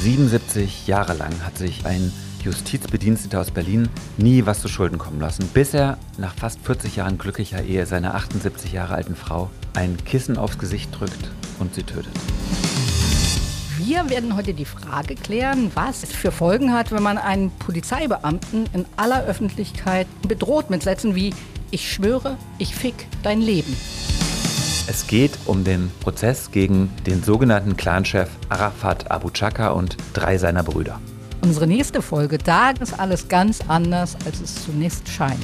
[0.00, 2.10] 77 Jahre lang hat sich ein
[2.42, 7.18] Justizbediensteter aus Berlin nie was zu Schulden kommen lassen, bis er nach fast 40 Jahren
[7.18, 12.12] glücklicher Ehe seiner 78 Jahre alten Frau ein Kissen aufs Gesicht drückt und sie tötet.
[13.78, 18.66] Wir werden heute die Frage klären, was es für Folgen hat, wenn man einen Polizeibeamten
[18.74, 21.32] in aller Öffentlichkeit bedroht mit Sätzen wie
[21.70, 23.74] Ich schwöre, ich fick dein Leben.
[24.90, 30.62] Es geht um den Prozess gegen den sogenannten Clanchef Arafat Abu Chaka und drei seiner
[30.62, 30.98] Brüder.
[31.48, 35.42] Unsere nächste Folge, da ist alles ganz anders, als es zunächst scheint.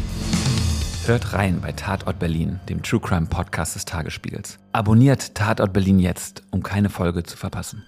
[1.06, 4.58] Hört rein bei Tatort Berlin, dem True Crime Podcast des Tagesspiegels.
[4.72, 7.84] Abonniert Tatort Berlin jetzt, um keine Folge zu verpassen.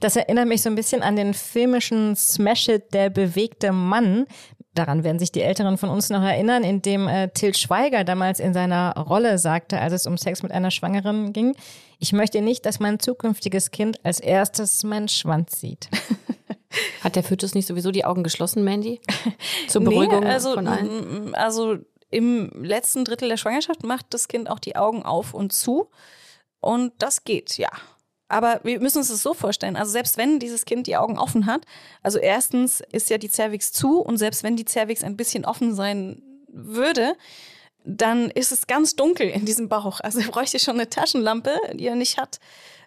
[0.00, 4.26] Das erinnert mich so ein bisschen an den filmischen Smash-Hit Der bewegte Mann.
[4.74, 8.40] Daran werden sich die Älteren von uns noch erinnern, in dem äh, Till Schweiger damals
[8.40, 11.56] in seiner Rolle sagte, als es um Sex mit einer Schwangeren ging,
[11.98, 15.88] ich möchte nicht, dass mein zukünftiges Kind als erstes meinen Schwanz sieht.
[17.02, 19.00] Hat der Fötus nicht sowieso die Augen geschlossen, Mandy?
[19.68, 21.34] Zur Beruhigung nee, also, von allen?
[21.34, 21.78] Also
[22.10, 25.88] im letzten Drittel der Schwangerschaft macht das Kind auch die Augen auf und zu.
[26.60, 27.70] Und das geht, ja.
[28.28, 29.76] Aber wir müssen uns das so vorstellen.
[29.76, 31.64] Also selbst wenn dieses Kind die Augen offen hat,
[32.02, 35.74] also erstens ist ja die Cervix zu und selbst wenn die Cervix ein bisschen offen
[35.74, 37.14] sein würde,
[37.84, 40.00] dann ist es ganz dunkel in diesem Bauch.
[40.00, 42.40] Also er bräuchte schon eine Taschenlampe, die er nicht hat.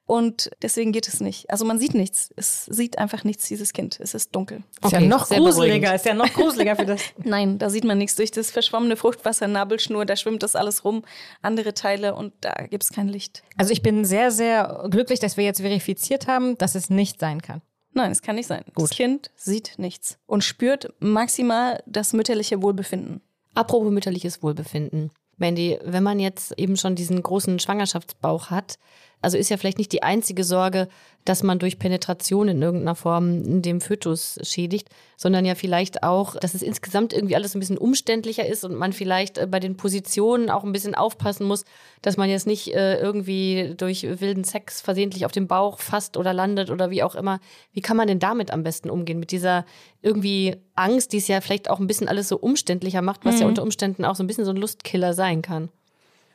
[0.09, 1.51] Und deswegen geht es nicht.
[1.51, 2.33] Also man sieht nichts.
[2.35, 3.99] Es sieht einfach nichts, dieses Kind.
[3.99, 4.63] Es ist dunkel.
[4.83, 5.95] Ist ja Okay, noch sehr gruseliger, beruhigend.
[5.97, 7.01] ist ja noch gruseliger für das.
[7.23, 8.15] Nein, da sieht man nichts.
[8.15, 11.03] Durch das verschwommene Fruchtwasser, Nabelschnur, da schwimmt das alles rum,
[11.43, 13.43] andere Teile und da gibt es kein Licht.
[13.55, 17.43] Also ich bin sehr, sehr glücklich, dass wir jetzt verifiziert haben, dass es nicht sein
[17.43, 17.61] kann.
[17.93, 18.63] Nein, es kann nicht sein.
[18.73, 18.85] Gut.
[18.89, 23.21] Das Kind sieht nichts und spürt maximal das mütterliche Wohlbefinden.
[23.53, 25.11] Apropos mütterliches Wohlbefinden.
[25.37, 28.79] Mandy, wenn man jetzt eben schon diesen großen Schwangerschaftsbauch hat,
[29.21, 30.87] also ist ja vielleicht nicht die einzige Sorge,
[31.25, 36.53] dass man durch Penetration in irgendeiner Form dem Fötus schädigt, sondern ja vielleicht auch, dass
[36.53, 40.49] es insgesamt irgendwie alles ein bisschen umständlicher ist und man vielleicht äh, bei den Positionen
[40.49, 41.65] auch ein bisschen aufpassen muss,
[42.01, 46.33] dass man jetzt nicht äh, irgendwie durch wilden Sex versehentlich auf dem Bauch fasst oder
[46.33, 47.39] landet oder wie auch immer.
[47.73, 49.19] Wie kann man denn damit am besten umgehen?
[49.19, 49.65] Mit dieser
[50.01, 53.47] irgendwie Angst, die es ja vielleicht auch ein bisschen alles so umständlicher macht, was ja
[53.47, 55.69] unter Umständen auch so ein bisschen so ein Lustkiller sein kann.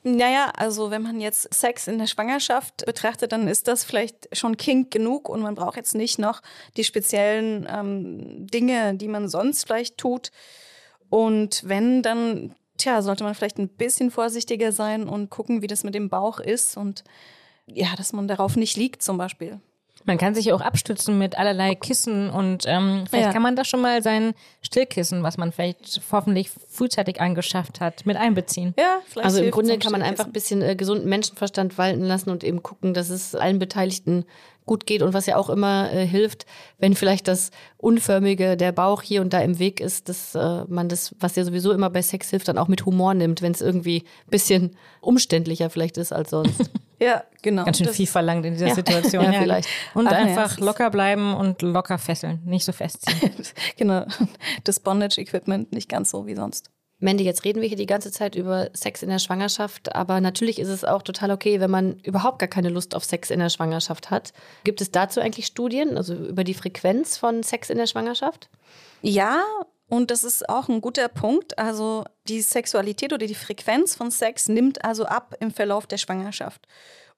[0.07, 4.59] Naja, also wenn man jetzt Sex in der Schwangerschaft betrachtet, dann ist das vielleicht schon
[4.59, 6.43] kink genug und man braucht jetzt nicht noch
[6.77, 10.31] die speziellen ähm, Dinge, die man sonst vielleicht tut.
[11.09, 15.85] Und wenn, dann, tja, sollte man vielleicht ein bisschen vorsichtiger sein und gucken, wie das
[15.85, 17.03] mit dem Bauch ist und
[17.67, 19.59] ja, dass man darauf nicht liegt zum Beispiel.
[20.07, 23.33] Man kann sich ja auch abstützen mit allerlei Kissen und ähm, vielleicht Ja.
[23.33, 28.17] kann man da schon mal sein Stillkissen, was man vielleicht hoffentlich frühzeitig angeschafft hat, mit
[28.17, 28.75] einbeziehen.
[28.79, 32.31] Ja, vielleicht Also im Grunde kann man einfach ein bisschen äh, gesunden Menschenverstand walten lassen
[32.31, 34.25] und eben gucken, dass es allen Beteiligten
[34.67, 36.47] gut geht und was ja auch immer äh, hilft,
[36.79, 40.89] wenn vielleicht das Unförmige, der Bauch hier und da im Weg ist, dass äh, man
[40.89, 43.61] das, was ja sowieso immer bei Sex hilft, dann auch mit Humor nimmt, wenn es
[43.61, 46.71] irgendwie ein bisschen umständlicher vielleicht ist als sonst.
[47.05, 47.65] Ja, genau.
[47.65, 48.75] Ganz schön Das- viel verlangt in dieser Ja.
[48.75, 49.25] Situation.
[49.25, 49.69] Ja, Ja, vielleicht.
[49.95, 53.31] Und Ach, ja, einfach ist- locker bleiben und locker fesseln, nicht so festziehen.
[53.77, 54.05] genau.
[54.65, 56.71] Das Bondage-Equipment nicht ganz so wie sonst.
[57.01, 60.59] Mandy, jetzt reden wir hier die ganze Zeit über Sex in der Schwangerschaft, aber natürlich
[60.59, 63.51] ist es auch total okay, wenn man überhaupt gar keine Lust auf Sex in der
[63.51, 64.33] Schwangerschaft hat.
[64.63, 68.49] Gibt es dazu eigentlich Studien, also über die Frequenz von Sex in der Schwangerschaft?
[69.03, 69.43] Ja,
[69.89, 71.59] und das ist auch ein guter Punkt.
[71.59, 76.67] Also die Sexualität oder die Frequenz von Sex nimmt also ab im Verlauf der Schwangerschaft.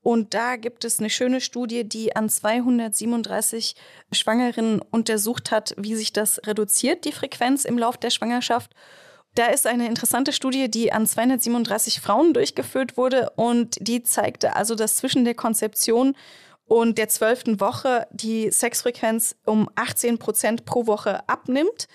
[0.03, 3.75] Und da gibt es eine schöne Studie, die an 237
[4.13, 8.73] Schwangeren untersucht hat, wie sich das reduziert, die Frequenz im Lauf der Schwangerschaft.
[9.35, 14.75] Da ist eine interessante Studie, die an 237 Frauen durchgeführt wurde und die zeigte also,
[14.75, 16.17] dass zwischen der Konzeption
[16.67, 21.89] und der zwölften Woche die Sexfrequenz um 18 Prozent pro Woche abnimmt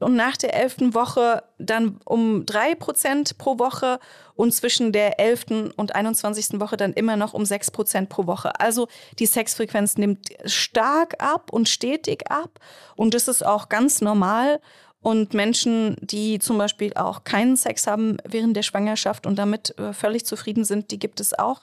[0.00, 3.98] und nach der elften Woche dann um drei Prozent pro Woche
[4.34, 6.60] und zwischen der elften und 21.
[6.60, 8.60] Woche dann immer noch um sechs Prozent pro Woche.
[8.60, 12.60] Also die Sexfrequenz nimmt stark ab und stetig ab
[12.96, 14.60] und das ist auch ganz normal.
[15.00, 19.92] Und Menschen, die zum Beispiel auch keinen Sex haben während der Schwangerschaft und damit äh,
[19.92, 21.62] völlig zufrieden sind, die gibt es auch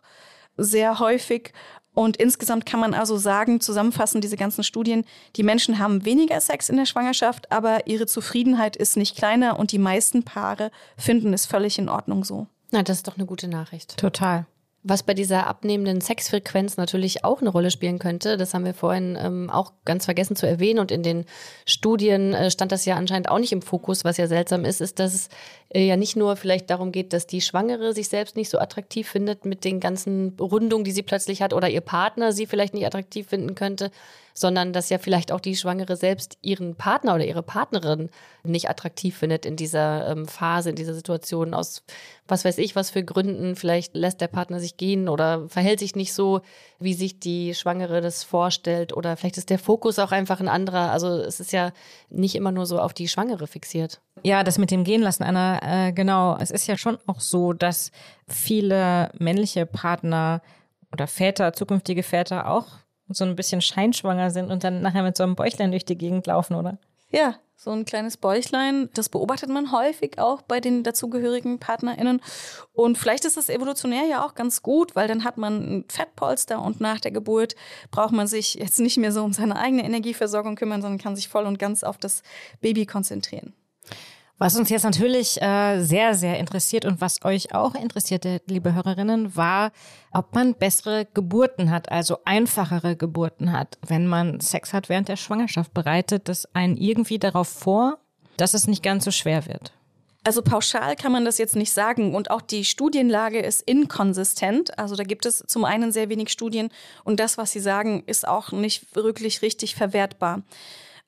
[0.58, 1.52] sehr häufig.
[1.96, 5.06] Und insgesamt kann man also sagen, zusammenfassen diese ganzen Studien,
[5.36, 9.72] die Menschen haben weniger Sex in der Schwangerschaft, aber ihre Zufriedenheit ist nicht kleiner und
[9.72, 12.48] die meisten Paare finden es völlig in Ordnung so.
[12.72, 13.98] Na, das ist doch eine gute Nachricht.
[13.98, 14.46] Total.
[14.88, 19.18] Was bei dieser abnehmenden Sexfrequenz natürlich auch eine Rolle spielen könnte, das haben wir vorhin
[19.20, 21.26] ähm, auch ganz vergessen zu erwähnen und in den
[21.66, 25.00] Studien äh, stand das ja anscheinend auch nicht im Fokus, was ja seltsam ist, ist,
[25.00, 25.30] dass es
[25.74, 29.10] äh, ja nicht nur vielleicht darum geht, dass die Schwangere sich selbst nicht so attraktiv
[29.10, 32.86] findet mit den ganzen Rundungen, die sie plötzlich hat oder ihr Partner sie vielleicht nicht
[32.86, 33.90] attraktiv finden könnte,
[34.38, 38.10] sondern dass ja vielleicht auch die Schwangere selbst ihren Partner oder ihre Partnerin
[38.44, 41.84] nicht attraktiv findet in dieser ähm, Phase, in dieser Situation aus
[42.28, 43.56] was weiß ich, was für Gründen.
[43.56, 46.42] Vielleicht lässt der Partner sich gehen oder verhält sich nicht so,
[46.80, 50.92] wie sich die Schwangere das vorstellt oder vielleicht ist der Fokus auch einfach ein anderer.
[50.92, 51.72] Also es ist ja
[52.10, 54.02] nicht immer nur so auf die Schwangere fixiert.
[54.24, 56.36] Ja, das mit dem Gehen lassen, Anna, äh, genau.
[56.40, 57.92] Es ist ja schon auch so, dass
[58.28, 60.42] viele männliche Partner
[60.92, 65.24] oder Väter, zukünftige Väter auch so ein bisschen scheinschwanger sind und dann nachher mit so
[65.24, 66.78] einem Bäuchlein durch die Gegend laufen, oder?
[67.10, 72.22] Ja, so ein kleines Bäuchlein, das beobachtet man häufig auch bei den dazugehörigen PartnerInnen.
[72.74, 76.62] Und vielleicht ist das evolutionär ja auch ganz gut, weil dann hat man ein Fettpolster
[76.62, 77.56] und nach der Geburt
[77.92, 81.30] braucht man sich jetzt nicht mehr so um seine eigene Energieversorgung kümmern, sondern kann sich
[81.30, 82.24] voll und ganz auf das
[82.60, 83.54] Baby konzentrieren.
[84.38, 89.38] Was uns jetzt natürlich äh, sehr, sehr interessiert und was euch auch interessierte, liebe Hörerinnen,
[89.38, 89.72] war,
[90.12, 95.16] ob man bessere Geburten hat, also einfachere Geburten hat, wenn man Sex hat während der
[95.16, 95.74] Schwangerschaft.
[95.74, 98.00] Bereitet das einen irgendwie darauf vor,
[98.36, 99.72] dass es nicht ganz so schwer wird?
[100.26, 104.78] Also pauschal kann man das jetzt nicht sagen und auch die Studienlage ist inkonsistent.
[104.78, 106.70] Also da gibt es zum einen sehr wenig Studien
[107.04, 110.42] und das, was sie sagen, ist auch nicht wirklich richtig verwertbar.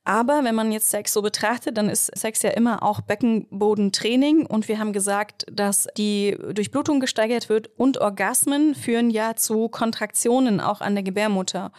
[0.07, 4.69] Aber wenn man jetzt Sex so betrachtet, dann ist Sex ja immer auch Beckenbodentraining und
[4.69, 10.79] wir haben gesagt, dass die Durchblutung gesteigert wird und Orgasmen führen ja zu Kontraktionen auch
[10.79, 11.73] an der Gebärmutter.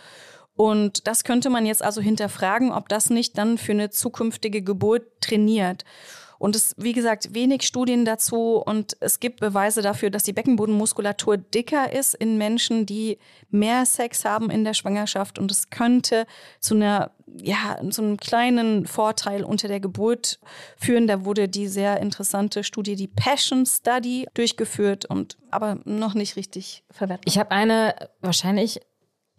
[0.56, 5.04] Und das könnte man jetzt also hinterfragen, ob das nicht dann für eine zukünftige Geburt
[5.22, 5.86] trainiert.
[6.38, 11.36] Und es, wie gesagt, wenig Studien dazu und es gibt Beweise dafür, dass die Beckenbodenmuskulatur
[11.36, 13.18] dicker ist in Menschen, die
[13.50, 16.26] mehr Sex haben in der Schwangerschaft und es könnte
[16.60, 20.38] zu einer, ja, zu einem kleinen Vorteil unter der Geburt
[20.76, 21.06] führen.
[21.06, 26.84] Da wurde die sehr interessante Studie, die Passion Study, durchgeführt und aber noch nicht richtig
[26.90, 27.24] verwertet.
[27.26, 28.80] Ich habe eine wahrscheinlich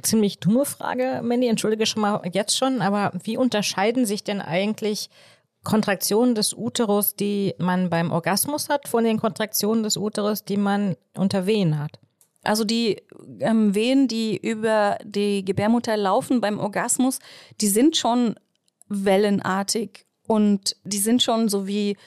[0.01, 5.09] ziemlich dumme Frage, Mandy, entschuldige schon mal jetzt schon, aber wie unterscheiden sich denn eigentlich
[5.69, 10.95] Kontraktionen des Uterus, die man beim Orgasmus hat, von den Kontraktionen des Uterus, die man
[11.15, 11.99] unter Wehen hat?
[12.43, 13.01] Also die
[13.39, 17.19] ähm, Wehen, die über die Gebärmutter laufen beim Orgasmus,
[17.61, 18.35] die sind schon
[18.87, 21.97] wellenartig und die sind schon so wie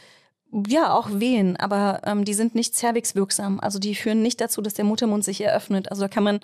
[0.67, 3.61] ja, auch Wehen, aber ähm, die sind nicht cervixwirksam.
[3.61, 5.91] Also die führen nicht dazu, dass der Muttermund sich eröffnet.
[5.91, 6.41] Also da kann man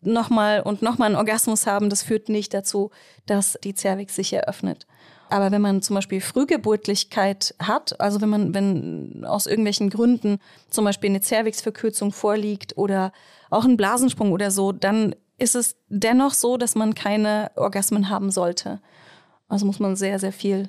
[0.00, 1.90] nochmal und nochmal einen Orgasmus haben.
[1.90, 2.90] Das führt nicht dazu,
[3.26, 4.86] dass die Cervix sich eröffnet.
[5.34, 10.38] Aber wenn man zum Beispiel Frühgeburtlichkeit hat, also wenn man, wenn aus irgendwelchen Gründen
[10.70, 13.10] zum Beispiel eine Cervixverkürzung vorliegt oder
[13.50, 18.30] auch ein Blasensprung oder so, dann ist es dennoch so, dass man keine Orgasmen haben
[18.30, 18.80] sollte.
[19.48, 20.68] Also muss man sehr, sehr viel,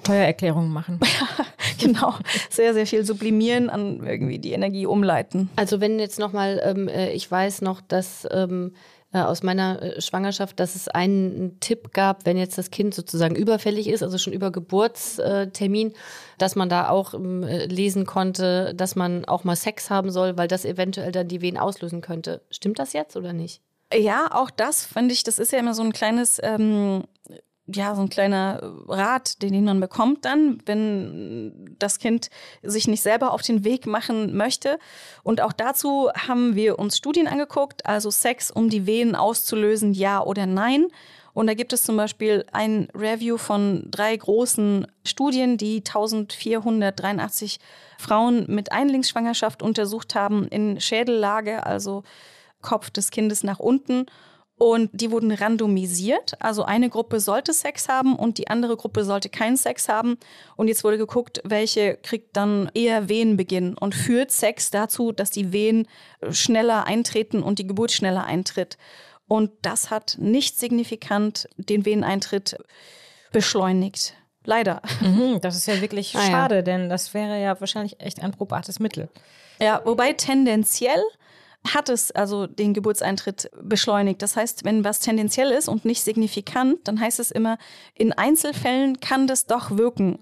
[0.00, 1.00] Steuererklärungen machen.
[1.80, 2.14] genau,
[2.50, 5.50] sehr, sehr viel sublimieren, an irgendwie die Energie umleiten.
[5.56, 8.72] Also wenn jetzt nochmal, ähm, äh, ich weiß noch, dass ähm,
[9.12, 13.34] äh, aus meiner äh, Schwangerschaft, dass es einen Tipp gab, wenn jetzt das Kind sozusagen
[13.34, 15.94] überfällig ist, also schon über Geburtstermin,
[16.38, 20.48] dass man da auch ähm, lesen konnte, dass man auch mal Sex haben soll, weil
[20.48, 22.42] das eventuell dann die Wehen auslösen könnte.
[22.50, 23.62] Stimmt das jetzt oder nicht?
[23.94, 27.04] Ja, auch das finde ich, das ist ja immer so ein kleines ähm,
[27.66, 32.30] ja, so ein kleiner Rat, den man bekommt dann, wenn das Kind
[32.62, 34.78] sich nicht selber auf den Weg machen möchte.
[35.24, 40.22] Und auch dazu haben wir uns Studien angeguckt, also Sex, um die Wehen auszulösen, ja
[40.22, 40.86] oder nein.
[41.32, 47.58] Und da gibt es zum Beispiel ein Review von drei großen Studien, die 1483
[47.98, 52.04] Frauen mit Einlingsschwangerschaft untersucht haben in Schädellage, also
[52.62, 54.06] Kopf des Kindes nach unten
[54.58, 56.34] und die wurden randomisiert.
[56.40, 60.16] Also eine Gruppe sollte Sex haben und die andere Gruppe sollte keinen Sex haben.
[60.56, 65.52] Und jetzt wurde geguckt, welche kriegt dann eher Wehenbeginn und führt Sex dazu, dass die
[65.52, 65.86] Wehen
[66.30, 68.78] schneller eintreten und die Geburt schneller eintritt.
[69.28, 72.56] Und das hat nicht signifikant den Weheneintritt
[73.32, 74.14] beschleunigt.
[74.44, 74.80] Leider.
[75.00, 76.62] Mhm, das ist ja wirklich ah, schade, ja.
[76.62, 79.10] denn das wäre ja wahrscheinlich echt ein probates Mittel.
[79.60, 81.02] Ja, wobei tendenziell
[81.74, 84.22] hat es also den Geburtseintritt beschleunigt.
[84.22, 87.58] Das heißt, wenn was tendenziell ist und nicht signifikant, dann heißt es immer,
[87.94, 90.18] in Einzelfällen kann das doch wirken.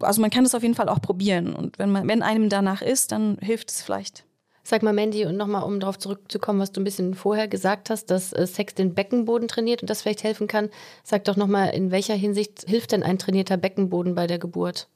[0.00, 1.54] Also man kann es auf jeden Fall auch probieren.
[1.54, 4.24] Und wenn, man, wenn einem danach ist, dann hilft es vielleicht.
[4.62, 8.06] Sag mal, Mandy, und nochmal, um darauf zurückzukommen, was du ein bisschen vorher gesagt hast,
[8.06, 10.70] dass äh, Sex den Beckenboden trainiert und das vielleicht helfen kann.
[11.04, 14.88] Sag doch nochmal, in welcher Hinsicht hilft denn ein trainierter Beckenboden bei der Geburt?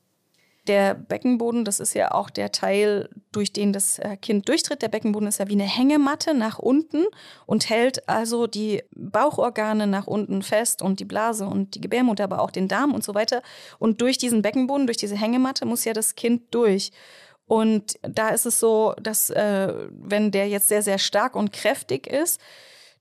[0.70, 4.82] Der Beckenboden, das ist ja auch der Teil, durch den das äh, Kind durchtritt.
[4.82, 7.06] Der Beckenboden ist ja wie eine Hängematte nach unten
[7.44, 12.40] und hält also die Bauchorgane nach unten fest und die Blase und die Gebärmutter, aber
[12.40, 13.42] auch den Darm und so weiter.
[13.80, 16.92] Und durch diesen Beckenboden, durch diese Hängematte muss ja das Kind durch.
[17.46, 22.06] Und da ist es so, dass äh, wenn der jetzt sehr, sehr stark und kräftig
[22.06, 22.40] ist,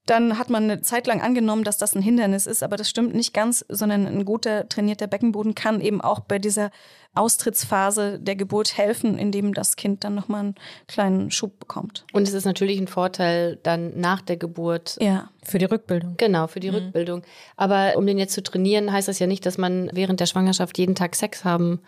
[0.06, 3.14] dann hat man eine Zeit lang angenommen, dass das ein Hindernis ist, aber das stimmt
[3.14, 6.72] nicht ganz, sondern ein guter trainierter Beckenboden kann eben auch bei dieser
[7.16, 10.56] Austrittsphase der Geburt helfen, indem das Kind dann nochmal einen
[10.88, 12.06] kleinen Schub bekommt.
[12.14, 14.98] Und es ist natürlich ein Vorteil dann nach der Geburt.
[15.00, 15.30] Ja.
[15.44, 16.16] Für die Rückbildung.
[16.18, 16.76] Genau, für die mhm.
[16.76, 17.22] Rückbildung.
[17.56, 20.78] Aber um den jetzt zu trainieren, heißt das ja nicht, dass man während der Schwangerschaft
[20.78, 21.80] jeden Tag Sex haben muss,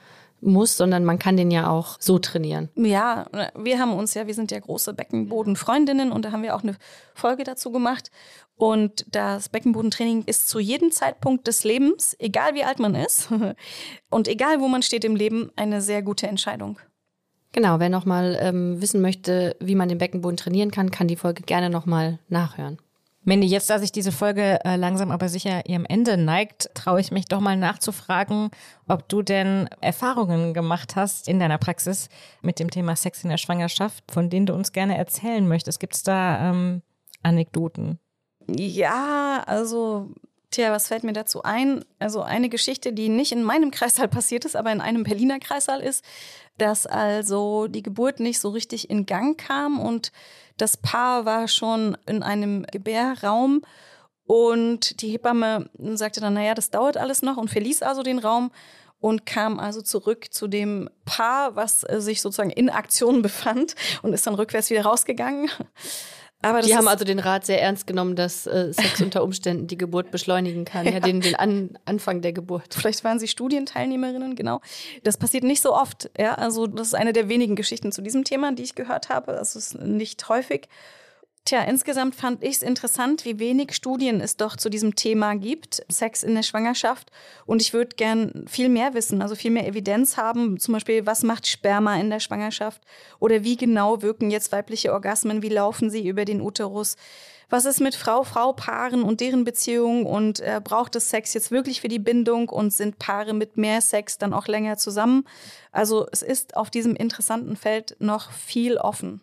[0.78, 2.70] sondern man kann den ja auch so trainieren.
[2.76, 6.64] Ja, wir haben uns ja, wir sind ja große Beckenbodenfreundinnen und da haben wir auch
[6.64, 6.76] eine
[7.14, 8.12] Folge dazu gemacht.
[8.56, 13.30] Und das Beckenbodentraining ist zu jedem Zeitpunkt des Lebens, egal wie alt man ist
[14.10, 16.80] und egal wo man steht im Leben, eine sehr gute Entscheidung.
[17.54, 21.44] Genau, wer nochmal ähm, wissen möchte, wie man den Beckenboden trainieren kann, kann die Folge
[21.44, 22.78] gerne nochmal nachhören.
[23.24, 27.12] Mandy, jetzt, da sich diese Folge äh, langsam aber sicher ihrem Ende neigt, traue ich
[27.12, 28.50] mich doch mal nachzufragen,
[28.88, 32.10] ob du denn Erfahrungen gemacht hast in deiner Praxis
[32.42, 35.80] mit dem Thema Sex in der Schwangerschaft, von denen du uns gerne erzählen möchtest.
[35.80, 36.82] Gibt es da ähm,
[37.22, 38.00] Anekdoten?
[38.48, 40.10] Ja, also
[40.52, 41.86] Tja, was fällt mir dazu ein?
[41.98, 45.80] Also eine Geschichte, die nicht in meinem Kreissaal passiert ist, aber in einem Berliner Kreissaal
[45.80, 46.04] ist,
[46.58, 50.12] dass also die Geburt nicht so richtig in Gang kam und
[50.58, 53.62] das Paar war schon in einem Gebärraum
[54.26, 58.52] und die Hebamme sagte dann, naja, das dauert alles noch und verließ also den Raum
[59.00, 64.28] und kam also zurück zu dem Paar, was sich sozusagen in Aktion befand und ist
[64.28, 65.50] dann rückwärts wieder rausgegangen.
[66.42, 69.78] Aber die haben also den Rat sehr ernst genommen, dass äh, Sex unter Umständen die
[69.78, 72.74] Geburt beschleunigen kann, ja, ja den, den An Anfang der Geburt.
[72.74, 74.62] Vielleicht waren sie Studienteilnehmerinnen, genau.
[75.04, 76.36] Das passiert nicht so oft, ja.
[76.36, 79.34] Also das ist eine der wenigen Geschichten zu diesem Thema, die ich gehört habe.
[79.34, 80.68] Das ist nicht häufig.
[81.44, 85.84] Tja, insgesamt fand ich es interessant, wie wenig Studien es doch zu diesem Thema gibt,
[85.90, 87.12] Sex in der Schwangerschaft.
[87.48, 90.60] Und ich würde gern viel mehr wissen, also viel mehr Evidenz haben.
[90.60, 92.84] Zum Beispiel, was macht Sperma in der Schwangerschaft?
[93.18, 95.42] Oder wie genau wirken jetzt weibliche Orgasmen?
[95.42, 96.96] Wie laufen sie über den Uterus?
[97.50, 100.06] Was ist mit Frau-Frau-Paaren und deren Beziehungen?
[100.06, 102.50] Und äh, braucht es Sex jetzt wirklich für die Bindung?
[102.50, 105.26] Und sind Paare mit mehr Sex dann auch länger zusammen?
[105.72, 109.22] Also es ist auf diesem interessanten Feld noch viel offen.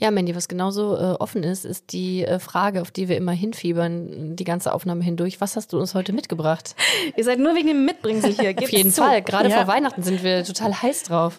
[0.00, 3.32] Ja, Mandy, was genauso äh, offen ist, ist die äh, Frage, auf die wir immer
[3.32, 5.42] hinfiebern, die ganze Aufnahme hindurch.
[5.42, 6.74] Was hast du uns heute mitgebracht?
[7.16, 8.54] Ihr seid nur wegen dem Mitbringsel hier.
[8.56, 9.20] auf jeden Fall.
[9.20, 9.58] Gerade ja.
[9.58, 11.38] vor Weihnachten sind wir total heiß drauf.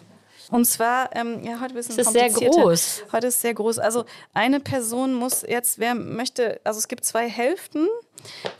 [0.52, 3.04] Und zwar, ähm, ja, heute ist es sehr groß.
[3.10, 3.78] Heute ist sehr groß.
[3.78, 7.88] Also eine Person muss jetzt, wer möchte, also es gibt zwei Hälften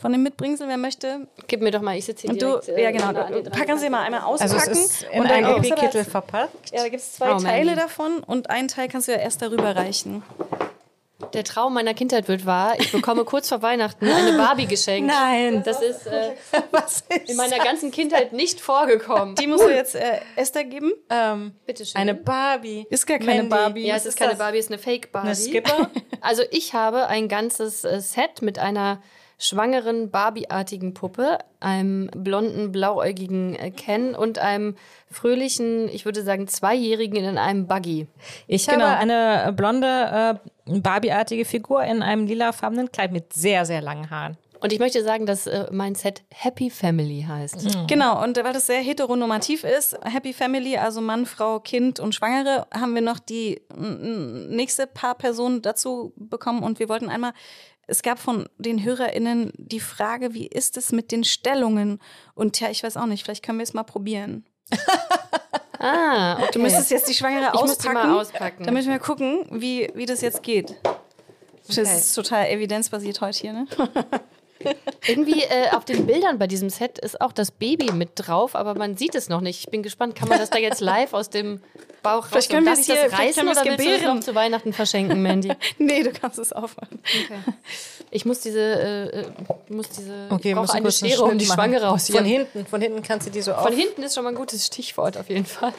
[0.01, 1.29] von dem Mitbringsel, wer möchte.
[1.49, 3.13] Gib mir doch mal, ich sitze hier direkt, du, Ja, äh, genau.
[3.51, 4.55] Packen Sie mal einmal auspacken.
[4.55, 6.71] Also es ist in einen Kittel verpackt.
[6.73, 9.43] Ja, da gibt es zwei oh, Teile davon und einen Teil kannst du ja erst
[9.43, 10.23] darüber reichen.
[11.33, 12.75] Der Traum meiner Kindheit wird wahr.
[12.79, 15.09] Ich bekomme kurz vor Weihnachten eine Barbie geschenkt.
[15.13, 15.63] Nein.
[15.65, 16.33] Das ist äh,
[16.71, 19.35] Was ist in meiner ganzen Kindheit nicht vorgekommen.
[19.37, 20.93] Die musst du jetzt äh, Esther geben.
[21.11, 22.01] ähm, Bitte schön.
[22.01, 22.87] eine Barbie.
[22.91, 23.49] Ist gar keine Mandy.
[23.49, 23.87] Barbie.
[23.87, 24.39] ja, es ist ist keine das?
[24.39, 25.27] Barbie, es ist eine Fake-Barbie.
[25.29, 25.91] Eine Skipper?
[26.21, 29.03] Also ich habe ein ganzes äh, Set mit einer
[29.43, 34.77] schwangeren Barbie-artigen Puppe, einem blonden, blauäugigen äh, Ken und einem
[35.11, 38.07] fröhlichen, ich würde sagen, Zweijährigen in einem Buggy.
[38.47, 38.85] Ich Genau.
[38.87, 44.11] habe eine äh, blonde, äh, Barbie-artige Figur in einem lilafarbenen Kleid mit sehr, sehr langen
[44.11, 44.37] Haaren.
[44.61, 47.89] Und ich möchte sagen, dass äh, mein Set Happy Family heißt.
[47.89, 52.69] Genau, und weil das sehr heteronormativ ist, Happy Family, also Mann, Frau, Kind und Schwangere,
[52.73, 57.33] haben wir noch die nächste Paar Personen dazu bekommen und wir wollten einmal,
[57.93, 62.01] es gab von den HörerInnen die Frage, wie ist es mit den Stellungen?
[62.35, 64.45] Und ja, ich weiß auch nicht, vielleicht können wir es mal probieren.
[65.85, 66.51] Ah, okay.
[66.53, 68.63] Du müsstest jetzt die Schwangere Ich auspacken, mal auspacken.
[68.63, 70.77] damit wir gucken, wie, wie das jetzt geht.
[71.67, 73.67] Das ist total evidenzbasiert heute hier, ne?
[75.07, 78.75] Irgendwie äh, auf den Bildern bei diesem Set ist auch das Baby mit drauf, aber
[78.75, 79.61] man sieht es noch nicht.
[79.61, 81.61] Ich bin gespannt, kann man das da jetzt live aus dem
[82.03, 82.27] Bauch raus?
[82.31, 83.95] Vielleicht können wir Darf es ich hier- das vielleicht reißen es oder willst du das
[83.99, 84.17] gebären.
[84.17, 85.53] noch zu Weihnachten verschenken, Mandy?
[85.79, 86.99] nee, du kannst es aufmachen.
[88.11, 89.27] Ich muss diese, äh, äh,
[89.69, 91.55] muss diese, Okay, ich brauche du eine Schere, um die machen.
[91.57, 92.25] Schwangere Von rauszuholen.
[92.27, 93.63] hinten, von hinten kannst du die so auf.
[93.63, 95.73] Von hinten ist schon mal ein gutes Stichwort auf jeden Fall.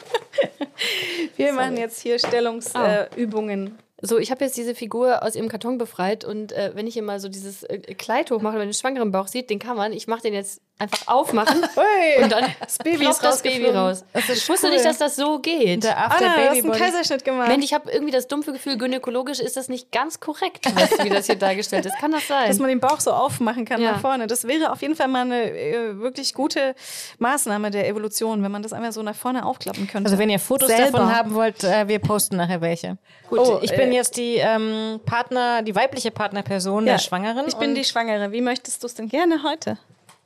[1.36, 2.90] Wir machen jetzt hier Stellungsübungen.
[2.90, 3.78] Äh, Übungen.
[4.00, 7.02] So, ich habe jetzt diese Figur aus ihrem Karton befreit und äh, wenn ich ihr
[7.02, 10.08] mal so dieses äh, Kleid hochmache, wenn den schwangeren Bauch sieht, den kann man, ich
[10.08, 11.62] mache den jetzt einfach aufmachen
[12.22, 14.04] und dann das Baby ist das Baby raus.
[14.14, 15.84] ich wusste nicht, dass das so geht.
[15.84, 16.78] der After Anna, du hast Baby einen.
[16.80, 17.48] Kaiserschnitt gemacht.
[17.48, 21.10] Mensch, ich habe irgendwie das dumpfe Gefühl, gynäkologisch ist das nicht ganz korrekt, was, wie
[21.10, 21.96] das hier dargestellt ist.
[21.98, 22.48] Kann das sein?
[22.48, 23.92] dass man den Bauch so aufmachen kann Ja.
[23.92, 24.26] nach vorne.
[24.26, 26.74] Das wäre auf jeden Fall mal eine äh, wirklich gute
[27.18, 30.08] Maßnahme der Evolution, wenn man das einmal so nach vorne aufklappen könnte.
[30.08, 30.98] Also wenn ihr Fotos Selber.
[30.98, 32.98] davon haben wollt, äh, wir posten nachher welche.
[33.28, 37.44] Gut, Oh, ich bin äh, jetzt die ähm, Partner, die weibliche Partnerperson ja, der Schwangeren.
[37.46, 38.32] Ich bin die Schwangere.
[38.32, 39.78] Wie möchtest du es denn gerne heute?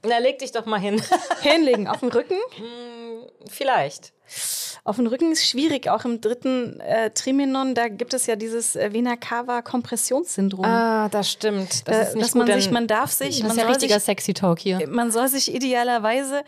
[0.05, 1.03] Na, leg dich doch mal hin.
[1.41, 2.37] Hinlegen, auf dem Rücken?
[3.49, 4.13] Vielleicht.
[4.85, 8.77] Auf dem Rücken ist schwierig, auch im dritten äh, Trimenon, da gibt es ja dieses
[8.77, 10.65] äh, Vena-Cava-Kompressionssyndrom.
[10.65, 11.87] Ah, das stimmt.
[11.87, 13.95] Das äh, ist nicht dass gut, man sich, man darf sich, das ist ja richtiger
[13.97, 14.89] sich sexy Talk hier.
[14.89, 16.43] Man soll sich idealerweise,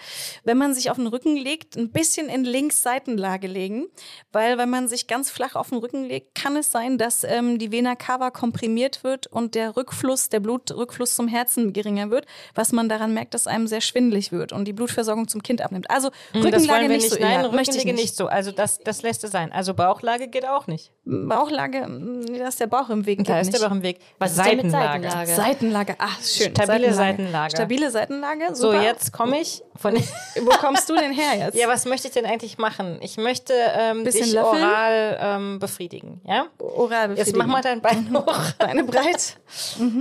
[0.44, 3.86] wenn man sich auf den Rücken legt, ein bisschen in Links-Seitenlage legen,
[4.32, 7.58] weil wenn man sich ganz flach auf den Rücken legt, kann es sein, dass ähm,
[7.58, 12.72] die Vena cava komprimiert wird und der Rückfluss, der Blutrückfluss zum Herzen geringer wird, was
[12.72, 15.90] man daran merkt, dass einem sehr schwindelig wird und die Blutversorgung zum Kind abnimmt.
[15.90, 17.10] Also das Rückenlage nicht, nicht.
[17.10, 17.44] so, Nein,
[17.78, 18.02] Rückenlage nicht.
[18.04, 18.26] nicht so.
[18.26, 19.52] Also das, das lässt es sein.
[19.52, 20.92] Also Bauchlage geht auch nicht.
[21.04, 23.24] Bauchlage, mh, da ist der Bauch im Weg.
[23.24, 23.58] Da ist nicht.
[23.60, 23.98] der Bauch im Weg.
[24.18, 25.10] Was mit Seitenlage?
[25.26, 26.50] Seitenlage, ach schön.
[26.54, 27.50] Stabile Seitenlage.
[27.56, 28.82] Stabile Seitenlage, So, super.
[28.82, 29.94] jetzt komme ich von.
[30.42, 31.56] Wo kommst du denn her jetzt?
[31.56, 32.98] ja, was möchte ich denn eigentlich machen?
[33.02, 34.62] Ich möchte ähm, Bisschen dich löffeln?
[34.62, 36.20] oral ähm, befriedigen.
[36.26, 36.46] Ja?
[36.58, 38.52] Oral Jetzt mach mal dein Bein hoch.
[38.58, 39.36] Beine breit.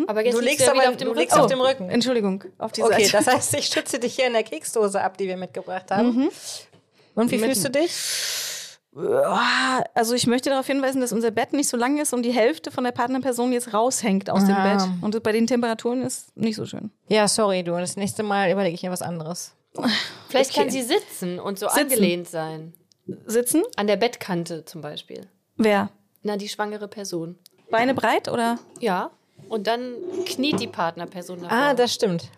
[0.07, 1.19] Aber jetzt Du legst aber auf dem Rücken.
[1.19, 1.87] legst auf dem Rücken.
[1.89, 3.23] Oh, Entschuldigung, auf die Okay, Seite.
[3.25, 6.29] das heißt, ich schütze dich hier in der Keksdose ab, die wir mitgebracht haben.
[7.15, 7.91] Und wie fühlst du dich?
[8.95, 12.31] Ah, Also ich möchte darauf hinweisen, dass unser Bett nicht so lang ist und die
[12.31, 14.77] Hälfte von der Partnerperson jetzt raushängt aus dem Ah.
[14.77, 14.87] Bett.
[15.01, 16.91] Und bei den Temperaturen ist nicht so schön.
[17.07, 17.71] Ja, sorry, du.
[17.73, 19.53] Das nächste Mal überlege ich mir was anderes.
[20.27, 20.61] Vielleicht Okay.
[20.61, 21.79] kann sie sitzen und so Sitzen.
[21.81, 22.73] angelehnt sein.
[23.27, 23.61] Sitzen?
[23.75, 25.21] An der Bettkante zum Beispiel.
[25.57, 25.89] Wer?
[26.23, 27.37] Na, die schwangere Person.
[27.69, 28.57] Beine breit oder?
[28.79, 29.11] Ja.
[29.47, 29.93] Und dann
[30.25, 31.75] kniet die Partnerperson nach Ah, vorne.
[31.75, 32.29] das stimmt.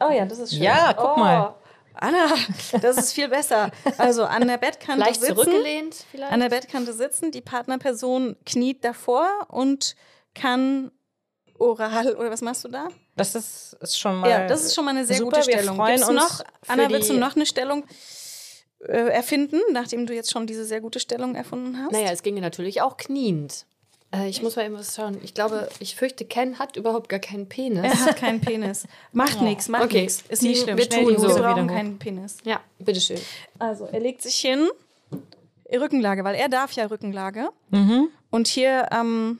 [0.00, 0.62] Oh ja, das ist schön.
[0.62, 1.54] Ja, guck mal.
[2.00, 2.28] Anna,
[2.80, 3.70] das ist viel besser.
[3.98, 5.34] Also an der Bettkante Leicht sitzen.
[5.34, 6.32] zurückgelehnt vielleicht.
[6.32, 9.94] An der Bettkante sitzen, die Partnerperson kniet davor und
[10.34, 10.90] kann
[11.58, 12.88] oral, oder was machst du da?
[13.16, 14.30] Das ist, ist schon mal.
[14.30, 15.38] Ja, das ist schon mal eine sehr super.
[15.38, 15.76] gute Wir Stellung.
[15.76, 17.84] freuen Gibt's uns noch, Anna, willst du noch eine Stellung
[18.80, 21.92] äh, erfinden, nachdem du jetzt schon diese sehr gute Stellung erfunden hast?
[21.92, 23.66] Naja, es ginge natürlich auch kniend.
[24.12, 25.18] Äh, ich muss mal eben was schauen.
[25.22, 27.84] Ich glaube, ich fürchte, Ken hat überhaupt gar keinen Penis.
[27.84, 28.84] Er hat keinen Penis.
[29.12, 30.02] Macht nichts, macht Okay.
[30.02, 30.24] nichts.
[30.28, 30.76] Ist nicht schlimm.
[30.76, 31.40] Wir Schnell tun die Hose so.
[31.40, 31.76] brauchen Wieder hoch.
[31.76, 32.38] keinen Penis.
[32.44, 33.20] Ja, bitteschön.
[33.58, 34.68] Also, er legt sich hin,
[35.72, 37.50] Rückenlage, weil er darf ja Rückenlage.
[38.30, 39.38] Und hier ähm,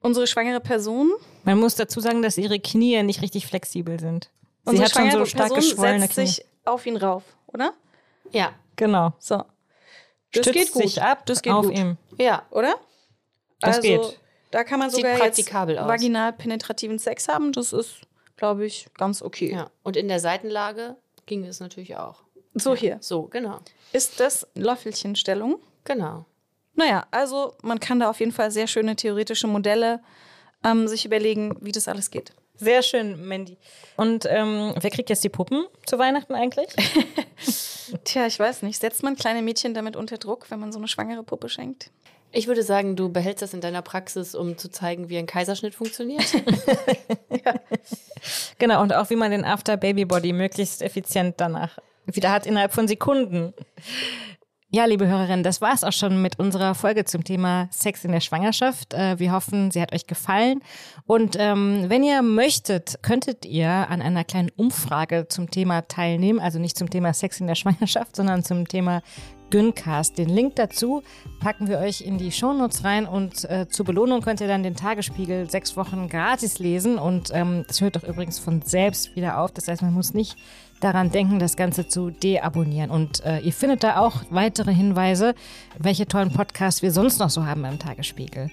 [0.00, 1.10] unsere schwangere Person,
[1.44, 4.30] Man muss dazu sagen, dass ihre Knie nicht richtig flexibel sind.
[4.64, 6.26] Sie unsere hat schon so schwangere stark Person geschwollene setzt Knie.
[6.26, 7.72] sich auf ihn rauf, oder?
[8.32, 9.12] Ja, Genau.
[9.18, 9.36] So.
[9.38, 9.46] Das
[10.44, 10.82] Stützt geht gut.
[10.82, 11.76] sich ab das geht auf gut.
[11.78, 11.96] ihm.
[12.18, 12.42] ja.
[12.50, 12.74] oder?
[13.60, 14.20] Das also, geht.
[14.50, 15.88] Da kann man Sieht sogar jetzt aus.
[15.88, 17.52] vaginal penetrativen Sex haben.
[17.52, 18.00] Das ist,
[18.36, 19.52] glaube ich, ganz okay.
[19.52, 19.70] ja.
[19.82, 20.96] Und in der Seitenlage
[21.26, 22.22] ging es natürlich auch.
[22.54, 22.98] So hier.
[23.00, 23.60] So, genau.
[23.92, 25.58] Ist das Löffelchenstellung?
[25.84, 26.24] Genau.
[26.74, 30.00] Naja, also man kann da auf jeden Fall sehr schöne theoretische Modelle
[30.64, 32.32] ähm, sich überlegen, wie das alles geht.
[32.54, 33.56] Sehr schön, Mandy.
[33.96, 36.68] Und ähm, wer kriegt jetzt die Puppen zu Weihnachten eigentlich?
[38.04, 38.80] Tja, ich weiß nicht.
[38.80, 41.90] Setzt man kleine Mädchen damit unter Druck, wenn man so eine schwangere Puppe schenkt?
[42.30, 45.74] Ich würde sagen, du behältst das in deiner Praxis, um zu zeigen, wie ein Kaiserschnitt
[45.74, 46.24] funktioniert.
[47.30, 47.54] ja.
[48.58, 51.78] Genau, und auch wie man den After-Baby-Body möglichst effizient danach
[52.16, 53.54] wieder hat innerhalb von Sekunden.
[54.70, 58.12] Ja, liebe Hörerinnen, das war es auch schon mit unserer Folge zum Thema Sex in
[58.12, 58.92] der Schwangerschaft.
[58.92, 60.60] Äh, wir hoffen, sie hat euch gefallen.
[61.06, 66.38] Und ähm, wenn ihr möchtet, könntet ihr an einer kleinen Umfrage zum Thema teilnehmen.
[66.38, 69.00] Also nicht zum Thema Sex in der Schwangerschaft, sondern zum Thema
[69.50, 70.18] Güncast.
[70.18, 71.02] Den Link dazu
[71.40, 74.76] packen wir euch in die Shownotes rein und äh, zur Belohnung könnt ihr dann den
[74.76, 79.52] Tagesspiegel sechs Wochen gratis lesen und ähm, das hört doch übrigens von selbst wieder auf.
[79.52, 80.36] Das heißt, man muss nicht
[80.80, 82.90] daran denken, das Ganze zu deabonnieren.
[82.90, 85.34] Und äh, ihr findet da auch weitere Hinweise,
[85.78, 88.50] welche tollen Podcasts wir sonst noch so haben beim Tagesspiegel.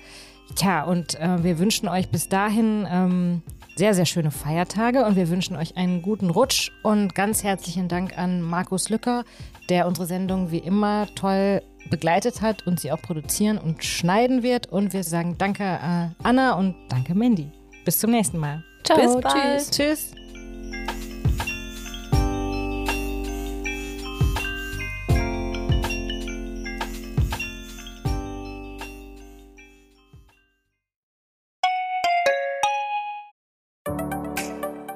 [0.54, 3.42] Tja, und äh, wir wünschen euch bis dahin ähm,
[3.76, 8.18] sehr, sehr schöne Feiertage und wir wünschen euch einen guten Rutsch und ganz herzlichen Dank
[8.18, 9.26] an Markus Lücker,
[9.70, 14.68] der unsere Sendung wie immer toll begleitet hat und sie auch produzieren und schneiden wird.
[14.68, 17.52] Und wir sagen danke äh, Anna und danke Mandy.
[17.84, 18.64] Bis zum nächsten Mal.
[18.84, 19.58] Ciao, Bis bald.
[19.58, 19.72] Tschüss.
[19.72, 20.25] Tschüss.